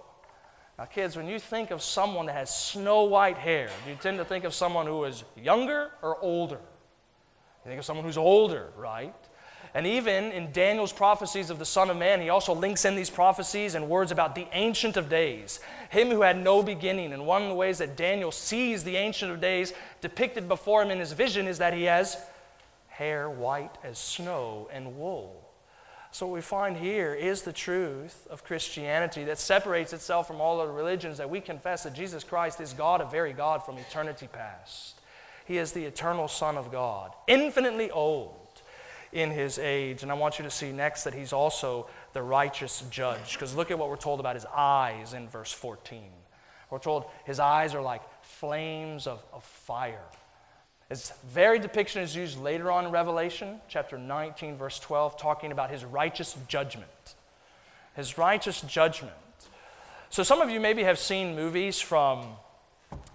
Now, 0.80 0.86
kids, 0.86 1.18
when 1.18 1.28
you 1.28 1.38
think 1.38 1.72
of 1.72 1.82
someone 1.82 2.28
that 2.28 2.36
has 2.36 2.56
snow 2.56 3.04
white 3.04 3.38
hair, 3.38 3.70
do 3.84 3.92
you 3.92 3.98
tend 3.98 4.20
to 4.20 4.26
think 4.26 4.46
of 4.46 4.54
someone 4.54 4.86
who 4.86 5.04
is 5.04 5.26
younger 5.36 5.92
or 6.02 6.18
older? 6.22 6.62
You 7.66 7.70
think 7.72 7.80
of 7.80 7.86
someone 7.86 8.06
who's 8.06 8.18
older, 8.18 8.70
right? 8.78 9.14
And 9.78 9.86
even 9.86 10.32
in 10.32 10.52
Daniel's 10.52 10.92
prophecies 10.92 11.52
of 11.52 11.60
the 11.60 11.66
Son 11.66 11.92
of 11.92 11.98
Man, 11.98 12.20
he 12.20 12.30
also 12.30 12.56
links 12.56 12.84
in 12.84 12.96
these 12.96 13.12
prophecies 13.12 13.76
and 13.76 13.88
words 13.88 14.12
about 14.12 14.34
the 14.34 14.48
Ancient 14.52 14.98
of 14.98 15.08
Days, 15.08 15.60
him 15.92 16.08
who 16.10 16.24
had 16.24 16.36
no 16.36 16.64
beginning. 16.64 17.14
And 17.14 17.28
one 17.28 17.44
of 17.44 17.50
the 17.50 17.54
ways 17.54 17.78
that 17.78 17.96
Daniel 17.96 18.32
sees 18.32 18.84
the 18.84 18.96
Ancient 18.96 19.32
of 19.32 19.40
Days 19.40 19.74
depicted 20.02 20.48
before 20.48 20.82
him 20.82 20.90
in 20.90 20.98
his 20.98 21.12
vision 21.12 21.46
is 21.46 21.60
that 21.60 21.76
he 21.76 21.84
has 21.84 22.18
hair 22.88 23.30
white 23.30 23.78
as 23.84 24.00
snow 24.00 24.68
and 24.74 24.98
wool. 24.98 25.48
So, 26.10 26.26
what 26.26 26.34
we 26.34 26.42
find 26.42 26.76
here 26.76 27.14
is 27.14 27.44
the 27.44 27.54
truth 27.54 28.26
of 28.32 28.44
Christianity 28.44 29.26
that 29.26 29.38
separates 29.38 29.94
itself 29.94 30.26
from 30.26 30.42
all 30.42 30.60
other 30.60 30.72
religions, 30.72 31.20
that 31.20 31.30
we 31.30 31.40
confess 31.40 31.84
that 31.84 31.94
Jesus 31.94 32.24
Christ 32.24 32.60
is 32.60 32.74
God, 32.74 33.00
a 33.00 33.06
very 33.06 33.32
God 33.32 33.64
from 33.64 33.78
eternity 33.78 34.28
past. 34.28 35.00
He 35.46 35.60
is 35.60 35.74
the 35.74 35.86
eternal 35.86 36.28
Son 36.28 36.58
of 36.58 36.72
God, 36.72 37.12
infinitely 37.28 37.92
old 37.92 38.47
in 39.12 39.32
his 39.32 39.60
age. 39.60 40.04
And 40.04 40.12
I 40.12 40.16
want 40.16 40.40
you 40.40 40.44
to 40.44 40.52
see 40.52 40.72
next 40.72 41.04
that 41.04 41.14
he's 41.14 41.34
also 41.34 41.88
the 42.14 42.22
righteous 42.22 42.84
judge. 42.90 43.34
Because 43.34 43.56
look 43.56 43.72
at 43.72 43.80
what 43.80 43.90
we're 43.90 43.96
told 43.98 44.20
about 44.20 44.36
his 44.36 44.46
eyes 44.46 45.14
in 45.14 45.28
verse 45.30 45.52
14. 45.52 46.04
We're 46.70 46.80
told 46.80 47.06
his 47.26 47.40
eyes 47.40 47.74
are 47.74 47.82
like 47.82 48.02
flames 48.24 49.08
of, 49.08 49.24
of 49.34 49.44
fire. 49.44 50.04
His 50.90 51.12
very 51.28 51.60
depiction 51.60 52.02
is 52.02 52.16
used 52.16 52.40
later 52.40 52.72
on 52.72 52.86
in 52.86 52.92
Revelation, 52.92 53.60
chapter 53.68 53.98
19, 53.98 54.58
verse 54.58 54.80
12, 54.80 55.18
talking 55.18 55.52
about 55.52 55.70
his 55.70 55.84
righteous 55.84 56.36
judgment. 56.48 57.16
His 57.96 58.18
righteous 58.18 58.62
judgment. 58.62 59.14
So 60.10 60.24
some 60.24 60.42
of 60.42 60.50
you 60.50 60.62
maybe 60.62 60.84
have 60.84 60.98
seen 60.98 61.36
movies 61.36 61.80
from 61.80 62.28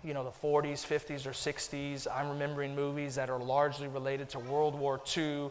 you 0.05 0.13
know, 0.13 0.25
the 0.25 0.31
40s, 0.31 0.85
50s, 0.87 1.27
or 1.27 1.31
60s. 1.31 2.07
I'm 2.13 2.29
remembering 2.31 2.75
movies 2.75 3.15
that 3.15 3.31
are 3.31 3.39
largely 3.39 3.89
related 3.89 4.29
to 4.31 4.39
World 4.39 4.75
War 4.75 5.01
II 5.17 5.51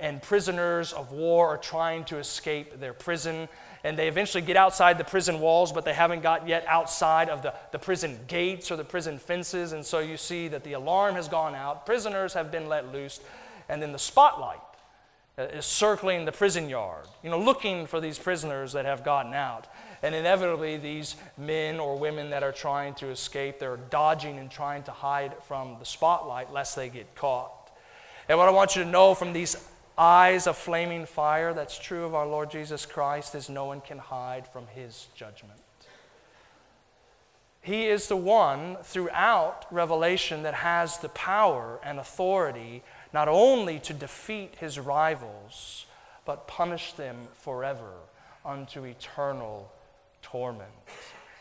and 0.00 0.22
prisoners 0.22 0.92
of 0.92 1.12
war 1.12 1.48
are 1.48 1.58
trying 1.58 2.04
to 2.04 2.18
escape 2.18 2.80
their 2.80 2.92
prison. 2.92 3.48
And 3.84 3.98
they 3.98 4.08
eventually 4.08 4.42
get 4.42 4.56
outside 4.56 4.98
the 4.98 5.04
prison 5.04 5.40
walls, 5.40 5.72
but 5.72 5.84
they 5.84 5.92
haven't 5.92 6.22
got 6.22 6.46
yet 6.46 6.64
outside 6.68 7.28
of 7.28 7.42
the, 7.42 7.54
the 7.72 7.78
prison 7.78 8.18
gates 8.26 8.70
or 8.70 8.76
the 8.76 8.84
prison 8.84 9.18
fences. 9.18 9.72
And 9.72 9.84
so 9.84 9.98
you 9.98 10.16
see 10.16 10.48
that 10.48 10.64
the 10.64 10.74
alarm 10.74 11.16
has 11.16 11.28
gone 11.28 11.54
out, 11.54 11.86
prisoners 11.86 12.34
have 12.34 12.50
been 12.50 12.68
let 12.68 12.92
loose, 12.92 13.20
and 13.68 13.82
then 13.82 13.92
the 13.92 13.98
spotlight 13.98 14.60
uh, 15.38 15.42
is 15.44 15.64
circling 15.64 16.24
the 16.24 16.32
prison 16.32 16.68
yard, 16.68 17.06
you 17.22 17.30
know, 17.30 17.40
looking 17.40 17.86
for 17.86 18.00
these 18.00 18.18
prisoners 18.18 18.72
that 18.74 18.84
have 18.84 19.04
gotten 19.04 19.32
out. 19.32 19.66
And 20.02 20.14
inevitably, 20.14 20.76
these 20.78 21.16
men 21.38 21.78
or 21.78 21.96
women 21.96 22.30
that 22.30 22.42
are 22.42 22.52
trying 22.52 22.94
to 22.94 23.08
escape, 23.08 23.58
they're 23.58 23.76
dodging 23.76 24.38
and 24.38 24.50
trying 24.50 24.82
to 24.84 24.90
hide 24.90 25.34
from 25.44 25.76
the 25.78 25.84
spotlight 25.84 26.52
lest 26.52 26.76
they 26.76 26.88
get 26.88 27.14
caught. 27.14 27.70
And 28.28 28.36
what 28.36 28.48
I 28.48 28.50
want 28.50 28.76
you 28.76 28.82
to 28.82 28.88
know 28.88 29.14
from 29.14 29.32
these 29.32 29.56
eyes 29.96 30.46
of 30.46 30.56
flaming 30.56 31.06
fire 31.06 31.52
that's 31.52 31.78
true 31.78 32.04
of 32.04 32.14
our 32.14 32.26
Lord 32.26 32.50
Jesus 32.50 32.86
Christ 32.86 33.34
is 33.34 33.48
no 33.48 33.66
one 33.66 33.80
can 33.80 33.98
hide 33.98 34.46
from 34.46 34.66
his 34.68 35.06
judgment. 35.14 35.60
He 37.60 37.86
is 37.86 38.08
the 38.08 38.16
one 38.16 38.76
throughout 38.82 39.66
Revelation 39.70 40.42
that 40.42 40.54
has 40.54 40.98
the 40.98 41.10
power 41.10 41.78
and 41.84 42.00
authority 42.00 42.82
not 43.12 43.28
only 43.28 43.78
to 43.80 43.94
defeat 43.94 44.56
his 44.58 44.80
rivals, 44.80 45.86
but 46.24 46.48
punish 46.48 46.92
them 46.94 47.16
forever 47.34 47.92
unto 48.44 48.84
eternal 48.84 49.70
torment. 50.22 50.70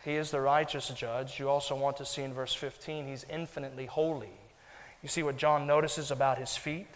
He 0.04 0.16
is 0.16 0.32
the 0.32 0.42
righteous 0.42 0.90
judge. 0.90 1.40
You 1.40 1.50
also 1.50 1.76
want 1.76 1.98
to 1.98 2.06
see 2.06 2.22
in 2.22 2.34
verse 2.34 2.54
15, 2.54 3.08
he's 3.08 3.26
infinitely 3.30 3.88
holy. 3.88 4.30
You 5.02 5.10
see 5.10 5.24
what 5.24 5.38
John 5.38 5.66
notices 5.66 6.12
about 6.12 6.38
his 6.38 6.56
feet? 6.56 6.88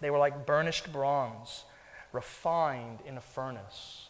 They 0.00 0.10
were 0.10 0.18
like 0.18 0.46
burnished 0.46 0.92
bronze, 0.92 1.64
refined 2.12 3.00
in 3.06 3.16
a 3.16 3.20
furnace. 3.20 4.08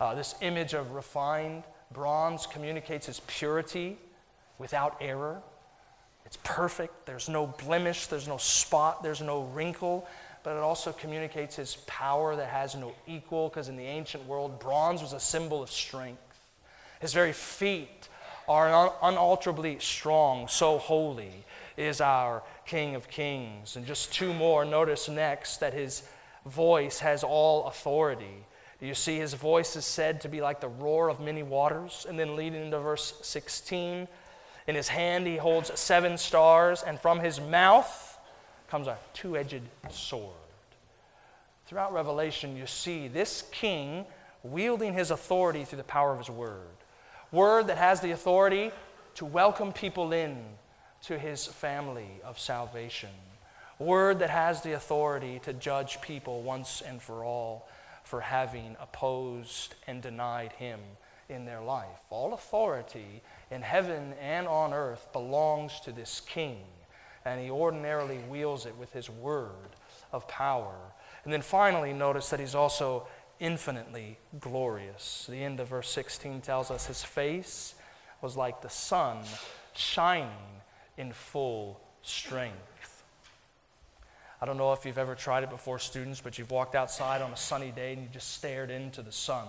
Uh, 0.00 0.14
this 0.14 0.34
image 0.40 0.74
of 0.74 0.92
refined 0.92 1.64
bronze 1.92 2.46
communicates 2.46 3.06
his 3.06 3.20
purity 3.26 3.98
without 4.58 4.96
error. 5.00 5.42
It's 6.26 6.38
perfect. 6.42 7.06
There's 7.06 7.28
no 7.28 7.46
blemish, 7.46 8.06
there's 8.06 8.26
no 8.26 8.38
spot, 8.38 9.02
there's 9.02 9.20
no 9.20 9.42
wrinkle. 9.42 10.06
But 10.42 10.56
it 10.56 10.62
also 10.62 10.92
communicates 10.92 11.56
his 11.56 11.76
power 11.86 12.36
that 12.36 12.48
has 12.48 12.74
no 12.74 12.92
equal, 13.06 13.48
because 13.48 13.68
in 13.68 13.76
the 13.76 13.84
ancient 13.84 14.26
world, 14.26 14.60
bronze 14.60 15.00
was 15.00 15.12
a 15.12 15.20
symbol 15.20 15.62
of 15.62 15.70
strength. 15.70 16.20
His 17.00 17.12
very 17.12 17.32
feet 17.32 18.08
are 18.46 18.92
unalterably 19.02 19.78
strong, 19.78 20.48
so 20.48 20.76
holy 20.78 21.44
is 21.76 22.00
our 22.00 22.42
King 22.66 22.94
of 22.94 23.08
Kings. 23.08 23.76
And 23.76 23.86
just 23.86 24.12
two 24.12 24.32
more. 24.32 24.64
Notice 24.64 25.08
next 25.08 25.58
that 25.58 25.74
his 25.74 26.02
voice 26.46 26.98
has 27.00 27.24
all 27.24 27.66
authority. 27.66 28.44
You 28.80 28.94
see, 28.94 29.18
his 29.18 29.34
voice 29.34 29.76
is 29.76 29.84
said 29.84 30.20
to 30.22 30.28
be 30.28 30.40
like 30.40 30.60
the 30.60 30.68
roar 30.68 31.08
of 31.08 31.20
many 31.20 31.42
waters. 31.42 32.06
And 32.08 32.18
then 32.18 32.36
leading 32.36 32.64
into 32.64 32.78
verse 32.78 33.14
16, 33.22 34.08
in 34.66 34.74
his 34.74 34.88
hand 34.88 35.26
he 35.26 35.36
holds 35.36 35.78
seven 35.78 36.18
stars, 36.18 36.82
and 36.82 36.98
from 36.98 37.20
his 37.20 37.40
mouth 37.40 38.18
comes 38.68 38.86
a 38.86 38.98
two 39.12 39.36
edged 39.36 39.62
sword. 39.90 40.32
Throughout 41.66 41.92
Revelation, 41.92 42.56
you 42.56 42.66
see 42.66 43.08
this 43.08 43.44
king 43.50 44.04
wielding 44.42 44.92
his 44.92 45.10
authority 45.10 45.64
through 45.64 45.78
the 45.78 45.84
power 45.84 46.12
of 46.12 46.18
his 46.18 46.30
word. 46.30 46.76
Word 47.32 47.68
that 47.68 47.78
has 47.78 48.00
the 48.00 48.10
authority 48.10 48.70
to 49.14 49.24
welcome 49.24 49.72
people 49.72 50.12
in 50.12 50.36
to 51.06 51.18
his 51.18 51.46
family 51.46 52.20
of 52.24 52.38
salvation. 52.38 53.10
Word 53.78 54.20
that 54.20 54.30
has 54.30 54.62
the 54.62 54.72
authority 54.72 55.40
to 55.40 55.52
judge 55.52 56.00
people 56.00 56.42
once 56.42 56.80
and 56.80 57.02
for 57.02 57.24
all 57.24 57.68
for 58.04 58.20
having 58.20 58.76
opposed 58.80 59.74
and 59.86 60.02
denied 60.02 60.52
him 60.52 60.78
in 61.28 61.44
their 61.44 61.60
life. 61.60 62.00
All 62.10 62.34
authority 62.34 63.22
in 63.50 63.62
heaven 63.62 64.14
and 64.20 64.46
on 64.46 64.72
earth 64.72 65.08
belongs 65.12 65.80
to 65.80 65.92
this 65.92 66.20
king, 66.20 66.58
and 67.24 67.40
he 67.40 67.50
ordinarily 67.50 68.18
wields 68.28 68.66
it 68.66 68.76
with 68.76 68.92
his 68.92 69.08
word 69.08 69.76
of 70.12 70.28
power. 70.28 70.76
And 71.24 71.32
then 71.32 71.42
finally, 71.42 71.92
notice 71.92 72.28
that 72.30 72.40
he's 72.40 72.54
also 72.54 73.06
infinitely 73.40 74.18
glorious. 74.38 75.26
The 75.28 75.42
end 75.42 75.60
of 75.60 75.68
verse 75.68 75.88
16 75.88 76.42
tells 76.42 76.70
us 76.70 76.86
his 76.86 77.02
face 77.02 77.74
was 78.20 78.36
like 78.36 78.60
the 78.60 78.68
sun 78.68 79.18
shining 79.74 80.30
in 80.96 81.12
full 81.12 81.80
strength. 82.02 83.02
I 84.40 84.46
don't 84.46 84.58
know 84.58 84.72
if 84.72 84.84
you've 84.84 84.98
ever 84.98 85.14
tried 85.14 85.42
it 85.42 85.50
before, 85.50 85.78
students, 85.78 86.20
but 86.20 86.38
you've 86.38 86.50
walked 86.50 86.74
outside 86.74 87.22
on 87.22 87.30
a 87.30 87.36
sunny 87.36 87.70
day 87.70 87.94
and 87.94 88.02
you 88.02 88.08
just 88.12 88.34
stared 88.34 88.70
into 88.70 89.00
the 89.00 89.12
sun. 89.12 89.46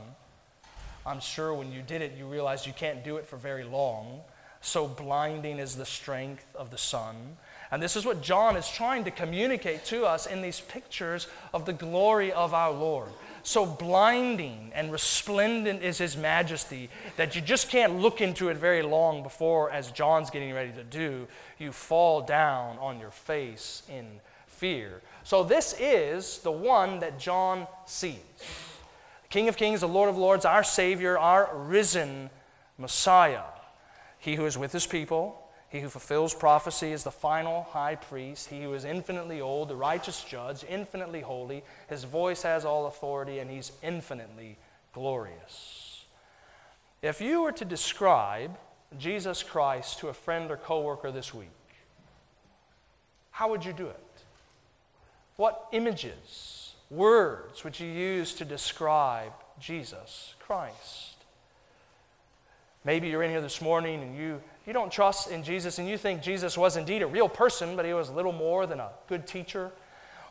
I'm 1.06 1.20
sure 1.20 1.54
when 1.54 1.72
you 1.72 1.82
did 1.82 2.02
it, 2.02 2.14
you 2.18 2.26
realized 2.26 2.66
you 2.66 2.74
can't 2.74 3.04
do 3.04 3.18
it 3.18 3.28
for 3.28 3.38
very 3.38 3.64
long. 3.64 4.22
So 4.62 4.88
blinding 4.88 5.60
is 5.60 5.76
the 5.76 5.86
strength 5.86 6.56
of 6.56 6.72
the 6.72 6.78
sun. 6.78 7.38
And 7.72 7.82
this 7.82 7.96
is 7.96 8.06
what 8.06 8.22
John 8.22 8.56
is 8.56 8.68
trying 8.68 9.04
to 9.06 9.12
communicate 9.12 9.86
to 9.86 10.06
us 10.06 10.28
in 10.28 10.42
these 10.42 10.60
pictures 10.60 11.28
of 11.54 11.66
the 11.66 11.74
glory 11.74 12.32
of 12.32 12.54
our 12.54 12.72
Lord. 12.72 13.10
So 13.44 13.66
blinding 13.66 14.72
and 14.74 14.92
resplendent 14.92 15.84
is 15.84 16.00
his 16.00 16.18
majesty 16.18 16.90
that 17.16 17.36
you 17.36 17.42
just 17.42 17.70
can't 17.70 18.00
look 18.00 18.20
into 18.20 18.50
it 18.50 18.58
very 18.58 18.82
long 18.82 19.22
before, 19.22 19.70
as 19.70 19.92
John's 19.92 20.32
getting 20.32 20.54
ready 20.54 20.72
to 20.72 20.84
do, 20.84 21.28
you 21.60 21.72
fall 21.72 22.22
down 22.22 22.80
on 22.80 23.00
your 23.00 23.12
face 23.12 23.84
in 23.88 24.20
fear. 24.48 25.02
So, 25.24 25.44
this 25.44 25.76
is 25.80 26.40
the 26.40 26.52
one 26.52 27.00
that 27.00 27.20
John 27.20 27.68
sees. 27.86 28.18
King 29.30 29.50
of 29.50 29.58
Kings, 29.58 29.82
the 29.82 29.88
Lord 29.88 30.10
of 30.10 30.18
Lords, 30.18 30.46
our 30.46 30.64
Savior, 30.64 31.18
our 31.18 31.50
risen 31.54 32.30
Messiah. 32.78 33.44
He 34.18 34.36
who 34.36 34.46
is 34.46 34.58
with 34.58 34.72
his 34.72 34.88
people, 34.88 35.45
he 35.76 35.82
who 35.82 35.90
fulfills 35.90 36.34
prophecy 36.34 36.94
is 36.94 37.04
the 37.04 37.12
final 37.12 37.64
high 37.64 37.96
priest. 37.96 38.48
He 38.48 38.64
who 38.64 38.74
is 38.74 38.86
infinitely 38.86 39.42
old, 39.42 39.68
the 39.68 39.76
righteous 39.76 40.24
judge, 40.24 40.64
infinitely 40.70 41.20
holy. 41.20 41.66
His 41.90 42.06
voice 42.06 42.44
has 42.44 42.64
all 42.64 42.86
authority, 42.86 43.40
and 43.40 43.52
he's 43.52 43.74
infinitely 43.84 44.58
glorious. 44.94 46.06
If 47.02 47.20
you 47.20 47.42
were 47.42 47.52
to 47.52 47.66
describe 47.66 48.58
Jesus 48.98 49.44
Christ 49.44 50.00
to 50.00 50.08
a 50.08 50.14
friend 50.14 50.50
or 50.50 50.56
coworker 50.56 51.12
this 51.12 51.34
week, 51.34 51.50
how 53.32 53.50
would 53.50 53.66
you 53.66 53.74
do 53.74 53.88
it? 53.88 54.24
What 55.36 55.68
images, 55.74 56.76
words 56.90 57.66
would 57.66 57.78
you 57.78 57.92
use 57.92 58.34
to 58.36 58.46
describe 58.46 59.34
Jesus 59.60 60.36
Christ? 60.40 61.18
Maybe 62.86 63.10
you're 63.10 63.24
in 63.24 63.32
here 63.32 63.42
this 63.42 63.62
morning 63.62 64.02
and 64.02 64.18
you, 64.18 64.42
you 64.66 64.74
don't 64.74 64.92
trust 64.92 65.30
in 65.30 65.44
Jesus 65.44 65.80
and 65.80 65.88
you 65.88 65.98
think 65.98 66.22
Jesus 66.22 66.58
was 66.58 66.78
indeed 66.78 67.02
a 67.02 67.08
real 67.08 67.30
person, 67.30 67.76
but 67.76 67.86
he 67.86 67.94
was 67.94 68.10
little 68.10 68.32
more 68.32 68.66
than 68.66 68.80
a 68.80 68.90
good 69.08 69.28
teacher 69.28 69.72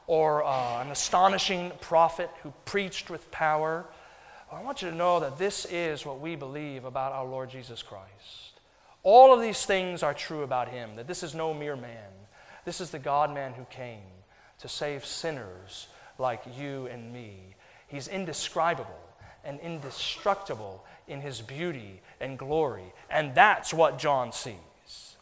or 0.07 0.45
uh, 0.45 0.83
an 0.83 0.91
astonishing 0.91 1.73
prophet 1.81 2.31
who 2.43 2.53
preached 2.64 3.11
with 3.11 3.31
power. 3.31 3.87
I 4.53 4.62
want 4.62 4.83
you 4.83 4.91
to 4.91 4.97
know 4.97 5.21
that 5.21 5.38
this 5.38 5.64
is 5.67 6.05
what 6.05 6.21
we 6.21 6.37
believe 6.37 6.85
about 6.85 7.12
our 7.12 7.26
Lord 7.26 7.50
Jesus 7.50 7.83
Christ. 7.83 8.61
All 9.03 9.35
of 9.35 9.41
these 9.41 9.64
things 9.64 10.03
are 10.03 10.14
true 10.14 10.43
about 10.43 10.69
him, 10.69 10.97
that 10.97 11.07
this 11.07 11.23
is 11.23 11.35
no 11.35 11.53
mere 11.53 11.76
man. 11.76 12.11
This 12.64 12.81
is 12.81 12.91
the 12.91 12.99
God 12.99 13.33
man 13.33 13.53
who 13.53 13.64
came 13.64 14.00
to 14.61 14.69
save 14.69 15.05
sinners 15.05 15.88
like 16.19 16.43
you 16.59 16.87
and 16.87 17.12
me. 17.12 17.55
He's 17.87 18.09
indescribable 18.09 18.99
and 19.44 19.60
indestructible 19.60 20.84
in 21.06 21.20
his 21.20 21.40
beauty 21.40 22.00
and 22.20 22.38
glory. 22.38 22.92
And 23.10 23.34
that's 23.34 23.74
what 23.74 23.98
John 23.98 24.32
sees. 24.32 25.16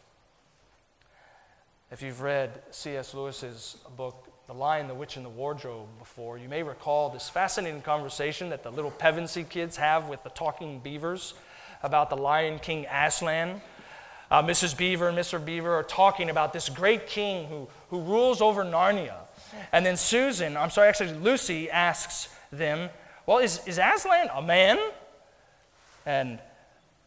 If 1.91 2.01
you've 2.01 2.21
read 2.21 2.61
C.S. 2.71 3.13
Lewis's 3.13 3.77
book, 3.95 4.27
The 4.47 4.53
Lion, 4.53 4.87
the 4.87 4.95
Witch, 4.95 5.15
and 5.15 5.23
the 5.23 5.29
Wardrobe, 5.29 5.87
before, 5.99 6.39
you 6.39 6.49
may 6.49 6.63
recall 6.63 7.09
this 7.09 7.29
fascinating 7.29 7.81
conversation 7.81 8.49
that 8.49 8.63
the 8.63 8.71
little 8.71 8.89
Pevensie 8.89 9.47
kids 9.47 9.77
have 9.77 10.07
with 10.07 10.23
the 10.23 10.31
talking 10.31 10.79
beavers 10.79 11.35
about 11.83 12.09
the 12.09 12.17
Lion 12.17 12.57
King 12.57 12.87
Aslan. 12.91 13.61
Uh, 14.31 14.41
Mrs. 14.41 14.75
Beaver 14.75 15.09
and 15.09 15.17
Mr. 15.17 15.43
Beaver 15.43 15.75
are 15.75 15.83
talking 15.83 16.31
about 16.31 16.51
this 16.51 16.67
great 16.67 17.05
king 17.05 17.45
who, 17.47 17.67
who 17.89 18.01
rules 18.01 18.41
over 18.41 18.63
Narnia. 18.63 19.17
And 19.71 19.85
then 19.85 19.95
Susan, 19.95 20.57
I'm 20.57 20.71
sorry, 20.71 20.87
actually 20.87 21.13
Lucy 21.13 21.69
asks 21.69 22.29
them, 22.51 22.89
Well, 23.25 23.39
is, 23.39 23.61
is 23.65 23.77
Aslan 23.77 24.29
a 24.33 24.41
man? 24.41 24.79
And 26.05 26.39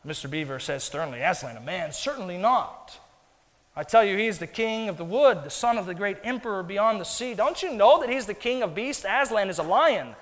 Mr. 0.06 0.30
Beaver 0.30 0.58
says 0.58 0.84
sternly, 0.84 1.20
Aslan, 1.20 1.56
a 1.56 1.60
man? 1.60 1.92
Certainly 1.92 2.38
not. 2.38 2.98
I 3.74 3.82
tell 3.82 4.02
you, 4.02 4.16
he's 4.16 4.38
the 4.38 4.46
king 4.46 4.88
of 4.88 4.96
the 4.96 5.04
wood, 5.04 5.44
the 5.44 5.50
son 5.50 5.76
of 5.76 5.84
the 5.84 5.94
great 5.94 6.16
emperor 6.24 6.62
beyond 6.62 6.98
the 6.98 7.04
sea. 7.04 7.34
Don't 7.34 7.62
you 7.62 7.74
know 7.74 8.00
that 8.00 8.08
he's 8.08 8.24
the 8.24 8.34
king 8.34 8.62
of 8.62 8.74
beasts? 8.74 9.04
Aslan 9.06 9.50
is 9.50 9.58
a 9.58 9.62
lion, 9.62 10.14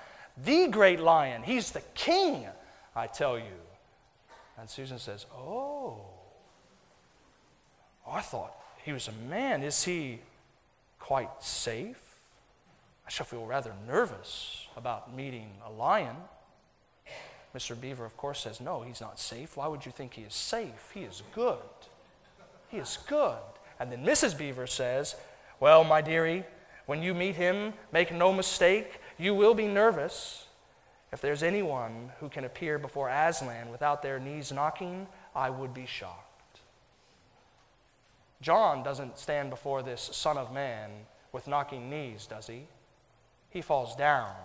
the 0.43 0.67
great 0.67 0.99
lion. 0.99 1.43
He's 1.43 1.71
the 1.71 1.81
king, 1.93 2.45
I 2.95 3.07
tell 3.07 3.37
you. 3.37 3.45
And 4.57 4.69
Susan 4.69 4.99
says, 4.99 5.25
oh 5.33 6.01
I 8.07 8.21
thought 8.21 8.53
he 8.83 8.91
was 8.91 9.07
a 9.07 9.11
man. 9.29 9.63
Is 9.63 9.83
he 9.83 10.19
quite 10.99 11.41
safe? 11.41 12.01
I 13.05 13.09
shall 13.09 13.25
feel 13.25 13.45
rather 13.45 13.73
nervous 13.87 14.67
about 14.75 15.15
meeting 15.15 15.51
a 15.65 15.71
lion. 15.71 16.15
Mr. 17.55 17.79
Beaver, 17.79 18.03
of 18.03 18.17
course, 18.17 18.41
says, 18.41 18.59
No, 18.59 18.81
he's 18.81 18.99
not 18.99 19.19
safe. 19.19 19.55
Why 19.55 19.67
would 19.67 19.85
you 19.85 19.91
think 19.91 20.13
he 20.13 20.23
is 20.23 20.33
safe? 20.33 20.91
He 20.93 21.01
is 21.01 21.23
good. 21.33 21.57
He 22.67 22.77
is 22.77 22.97
good. 23.07 23.37
And 23.79 23.91
then 23.91 24.03
Mrs. 24.03 24.37
Beaver 24.37 24.67
says, 24.67 25.15
Well, 25.59 25.83
my 25.83 26.01
dearie, 26.01 26.43
when 26.85 27.01
you 27.01 27.13
meet 27.13 27.35
him, 27.35 27.73
make 27.93 28.11
no 28.11 28.33
mistake, 28.33 28.99
you 29.17 29.33
will 29.33 29.53
be 29.53 29.67
nervous. 29.67 30.45
If 31.13 31.21
there's 31.21 31.43
anyone 31.43 32.11
who 32.19 32.27
can 32.27 32.43
appear 32.43 32.77
before 32.77 33.09
Aslan 33.09 33.71
without 33.71 34.01
their 34.01 34.19
knees 34.19 34.51
knocking, 34.51 35.07
I 35.33 35.49
would 35.49 35.73
be 35.73 35.85
shocked. 35.85 36.59
John 38.41 38.83
doesn't 38.83 39.17
stand 39.17 39.49
before 39.49 39.81
this 39.81 40.01
Son 40.11 40.37
of 40.37 40.51
Man 40.51 40.91
with 41.31 41.47
knocking 41.47 41.89
knees, 41.89 42.27
does 42.27 42.47
he? 42.47 42.67
He 43.55 43.61
falls 43.61 43.95
down 43.95 44.35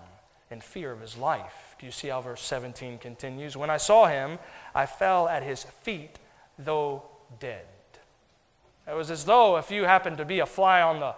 in 0.52 0.60
fear 0.60 0.92
of 0.92 1.00
his 1.00 1.16
life. 1.16 1.74
Do 1.80 1.86
you 1.86 1.90
see 1.90 2.06
how 2.06 2.20
verse 2.20 2.42
17 2.42 2.98
continues? 2.98 3.56
When 3.56 3.68
I 3.68 3.76
saw 3.76 4.06
him, 4.06 4.38
I 4.72 4.86
fell 4.86 5.26
at 5.26 5.42
his 5.42 5.64
feet, 5.64 6.20
though 6.56 7.02
dead. 7.40 7.66
It 8.88 8.94
was 8.94 9.10
as 9.10 9.24
though 9.24 9.56
if 9.56 9.72
you 9.72 9.82
happened 9.82 10.18
to 10.18 10.24
be 10.24 10.38
a 10.38 10.46
fly 10.46 10.80
on 10.80 11.00
the 11.00 11.16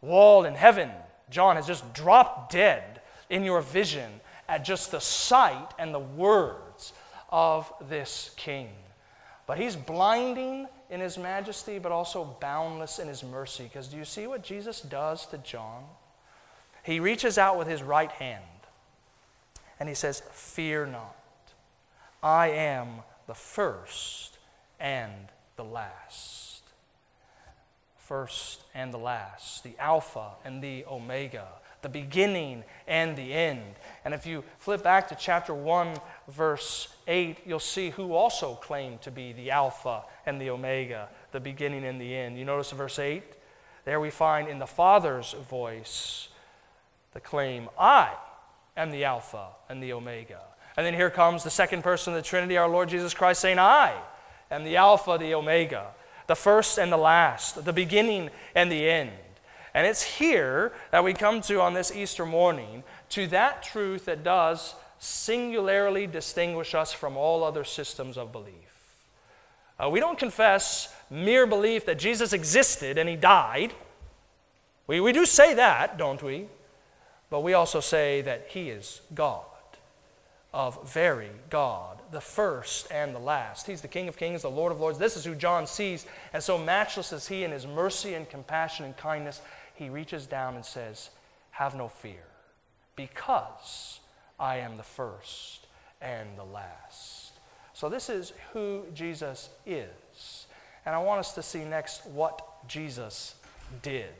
wall 0.00 0.44
in 0.44 0.56
heaven, 0.56 0.90
John 1.30 1.54
has 1.54 1.64
just 1.64 1.94
dropped 1.94 2.50
dead 2.50 3.02
in 3.30 3.44
your 3.44 3.60
vision 3.60 4.10
at 4.48 4.64
just 4.64 4.90
the 4.90 5.00
sight 5.00 5.68
and 5.78 5.94
the 5.94 6.00
words 6.00 6.92
of 7.30 7.72
this 7.88 8.32
king. 8.36 8.70
But 9.46 9.58
he's 9.58 9.76
blinding 9.76 10.66
in 10.90 10.98
his 10.98 11.16
majesty, 11.16 11.78
but 11.78 11.92
also 11.92 12.36
boundless 12.40 12.98
in 12.98 13.06
his 13.06 13.22
mercy. 13.22 13.62
Because 13.62 13.86
do 13.86 13.96
you 13.96 14.04
see 14.04 14.26
what 14.26 14.42
Jesus 14.42 14.80
does 14.80 15.24
to 15.26 15.38
John? 15.38 15.84
He 16.82 17.00
reaches 17.00 17.38
out 17.38 17.58
with 17.58 17.68
his 17.68 17.82
right 17.82 18.10
hand 18.10 18.44
and 19.78 19.88
he 19.88 19.94
says, 19.94 20.22
Fear 20.32 20.86
not. 20.86 21.16
I 22.22 22.48
am 22.48 23.02
the 23.26 23.34
first 23.34 24.38
and 24.78 25.12
the 25.56 25.64
last. 25.64 26.62
First 27.96 28.62
and 28.74 28.92
the 28.92 28.98
last, 28.98 29.64
the 29.64 29.74
Alpha 29.78 30.30
and 30.44 30.62
the 30.62 30.84
Omega, 30.90 31.46
the 31.82 31.88
beginning 31.88 32.64
and 32.86 33.16
the 33.16 33.32
end. 33.32 33.74
And 34.04 34.12
if 34.12 34.26
you 34.26 34.44
flip 34.58 34.82
back 34.82 35.08
to 35.08 35.16
chapter 35.16 35.54
1, 35.54 35.96
verse 36.28 36.88
8, 37.06 37.38
you'll 37.46 37.58
see 37.58 37.90
who 37.90 38.12
also 38.12 38.54
claimed 38.54 39.02
to 39.02 39.10
be 39.10 39.32
the 39.32 39.50
Alpha 39.50 40.02
and 40.26 40.40
the 40.40 40.50
Omega, 40.50 41.08
the 41.30 41.40
beginning 41.40 41.84
and 41.84 42.00
the 42.00 42.14
end. 42.14 42.36
You 42.36 42.44
notice 42.44 42.70
verse 42.72 42.98
8? 42.98 43.22
There 43.84 43.98
we 43.98 44.10
find 44.10 44.48
in 44.48 44.58
the 44.58 44.66
Father's 44.66 45.32
voice 45.32 46.28
the 47.12 47.20
claim, 47.20 47.68
I 47.78 48.12
am 48.76 48.90
the 48.90 49.04
Alpha 49.04 49.48
and 49.68 49.82
the 49.82 49.92
Omega. 49.92 50.40
And 50.76 50.86
then 50.86 50.94
here 50.94 51.10
comes 51.10 51.44
the 51.44 51.50
second 51.50 51.82
person 51.82 52.14
of 52.14 52.22
the 52.22 52.28
Trinity, 52.28 52.56
our 52.56 52.68
Lord 52.68 52.88
Jesus 52.88 53.14
Christ, 53.14 53.40
saying, 53.40 53.58
I 53.58 53.94
am 54.50 54.64
the 54.64 54.76
Alpha, 54.76 55.18
the 55.18 55.34
Omega, 55.34 55.88
the 56.26 56.34
first 56.34 56.78
and 56.78 56.90
the 56.90 56.96
last, 56.96 57.64
the 57.64 57.72
beginning 57.72 58.30
and 58.54 58.72
the 58.72 58.88
end. 58.88 59.12
And 59.74 59.86
it's 59.86 60.02
here 60.02 60.72
that 60.90 61.04
we 61.04 61.14
come 61.14 61.40
to 61.42 61.60
on 61.60 61.74
this 61.74 61.94
Easter 61.94 62.26
morning 62.26 62.84
to 63.10 63.26
that 63.28 63.62
truth 63.62 64.06
that 64.06 64.22
does 64.22 64.74
singularly 64.98 66.06
distinguish 66.06 66.74
us 66.74 66.92
from 66.92 67.16
all 67.16 67.42
other 67.42 67.64
systems 67.64 68.16
of 68.16 68.32
belief. 68.32 68.54
Uh, 69.82 69.88
we 69.90 69.98
don't 69.98 70.18
confess 70.18 70.94
mere 71.10 71.46
belief 71.46 71.86
that 71.86 71.98
Jesus 71.98 72.32
existed 72.32 72.98
and 72.98 73.08
he 73.08 73.16
died. 73.16 73.74
We, 74.86 75.00
we 75.00 75.12
do 75.12 75.26
say 75.26 75.54
that, 75.54 75.98
don't 75.98 76.22
we? 76.22 76.46
But 77.32 77.40
we 77.40 77.54
also 77.54 77.80
say 77.80 78.20
that 78.20 78.48
He 78.50 78.68
is 78.68 79.00
God, 79.14 79.46
of 80.52 80.92
very 80.92 81.30
God, 81.48 81.98
the 82.10 82.20
first 82.20 82.92
and 82.92 83.14
the 83.14 83.18
last. 83.18 83.66
He's 83.66 83.80
the 83.80 83.88
King 83.88 84.06
of 84.06 84.18
kings, 84.18 84.42
the 84.42 84.50
Lord 84.50 84.70
of 84.70 84.82
lords. 84.82 84.98
This 84.98 85.16
is 85.16 85.24
who 85.24 85.34
John 85.34 85.66
sees. 85.66 86.04
And 86.34 86.42
so, 86.42 86.58
matchless 86.58 87.10
is 87.10 87.26
He 87.26 87.42
in 87.42 87.50
His 87.50 87.66
mercy 87.66 88.12
and 88.12 88.28
compassion 88.28 88.84
and 88.84 88.94
kindness, 88.98 89.40
He 89.76 89.88
reaches 89.88 90.26
down 90.26 90.56
and 90.56 90.64
says, 90.64 91.08
Have 91.52 91.74
no 91.74 91.88
fear, 91.88 92.22
because 92.96 94.00
I 94.38 94.58
am 94.58 94.76
the 94.76 94.82
first 94.82 95.66
and 96.02 96.36
the 96.36 96.44
last. 96.44 97.32
So, 97.72 97.88
this 97.88 98.10
is 98.10 98.34
who 98.52 98.84
Jesus 98.92 99.48
is. 99.64 100.46
And 100.84 100.94
I 100.94 100.98
want 100.98 101.20
us 101.20 101.32
to 101.36 101.42
see 101.42 101.64
next 101.64 102.04
what 102.04 102.68
Jesus 102.68 103.36
did. 103.80 104.12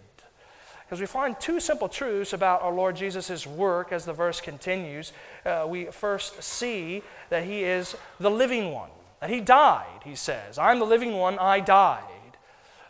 Because 0.93 1.01
we 1.01 1.07
find 1.07 1.41
two 1.41 1.59
simple 1.59 1.89
truths 1.89 2.35
about 2.35 2.61
our 2.61 2.71
Lord 2.71 2.97
Jesus' 2.97 3.47
work 3.47 3.93
as 3.93 4.05
the 4.05 4.13
verse 4.13 4.43
continues. 4.43 5.15
Uh, 5.43 5.65
we 5.67 5.87
first 5.87 6.43
see 6.43 7.03
that 7.31 7.45
he 7.45 7.65
is 7.65 7.97
the 8.21 8.31
living 8.31 8.73
one, 8.73 8.91
that 9.23 9.31
he 9.31 9.41
died, 9.41 10.03
he 10.05 10.15
says. 10.15 10.59
I'm 10.59 10.81
the 10.81 10.85
living 10.85 11.15
one, 11.15 11.39
I 11.39 11.61
died. 11.61 12.03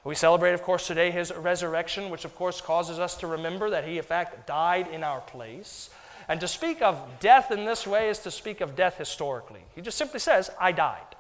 We 0.02 0.16
celebrate, 0.16 0.52
of 0.52 0.64
course, 0.64 0.88
today 0.88 1.12
his 1.12 1.32
resurrection, 1.32 2.10
which, 2.10 2.24
of 2.24 2.34
course, 2.34 2.60
causes 2.60 2.98
us 2.98 3.16
to 3.18 3.28
remember 3.28 3.70
that 3.70 3.86
he, 3.86 3.98
in 3.98 4.02
fact, 4.02 4.48
died 4.48 4.88
in 4.88 5.04
our 5.04 5.20
place. 5.20 5.88
And 6.26 6.40
to 6.40 6.48
speak 6.48 6.82
of 6.82 7.00
death 7.20 7.52
in 7.52 7.64
this 7.64 7.86
way 7.86 8.08
is 8.08 8.18
to 8.18 8.32
speak 8.32 8.60
of 8.60 8.74
death 8.74 8.98
historically. 8.98 9.62
He 9.76 9.80
just 9.80 9.96
simply 9.96 10.18
says, 10.18 10.50
I 10.58 10.72
died. 10.72 11.14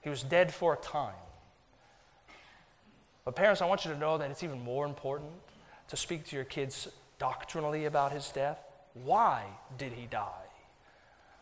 He 0.00 0.10
was 0.10 0.22
dead 0.22 0.54
for 0.54 0.74
a 0.74 0.76
time. 0.76 1.23
But, 3.24 3.36
parents, 3.36 3.62
I 3.62 3.66
want 3.66 3.84
you 3.84 3.92
to 3.92 3.98
know 3.98 4.18
that 4.18 4.30
it's 4.30 4.42
even 4.42 4.62
more 4.62 4.84
important 4.84 5.32
to 5.88 5.96
speak 5.96 6.26
to 6.26 6.36
your 6.36 6.44
kids 6.44 6.88
doctrinally 7.18 7.86
about 7.86 8.12
his 8.12 8.28
death? 8.30 8.60
Why 9.04 9.44
did 9.78 9.92
he 9.92 10.06
die? 10.06 10.28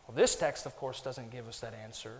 Well, 0.07 0.15
this 0.15 0.35
text, 0.35 0.65
of 0.65 0.75
course, 0.75 1.01
doesn't 1.01 1.31
give 1.31 1.47
us 1.47 1.59
that 1.61 1.73
answer. 1.83 2.13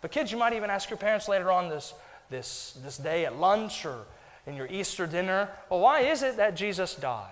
But 0.00 0.10
kids, 0.10 0.32
you 0.32 0.38
might 0.38 0.52
even 0.52 0.70
ask 0.70 0.90
your 0.90 0.96
parents 0.96 1.28
later 1.28 1.50
on 1.50 1.68
this, 1.68 1.94
this, 2.30 2.78
this 2.82 2.96
day 2.96 3.24
at 3.24 3.38
lunch 3.38 3.84
or 3.84 4.04
in 4.46 4.54
your 4.54 4.66
Easter 4.66 5.06
dinner, 5.06 5.48
well, 5.70 5.80
why 5.80 6.00
is 6.00 6.22
it 6.22 6.36
that 6.36 6.56
Jesus 6.56 6.94
died? 6.94 7.30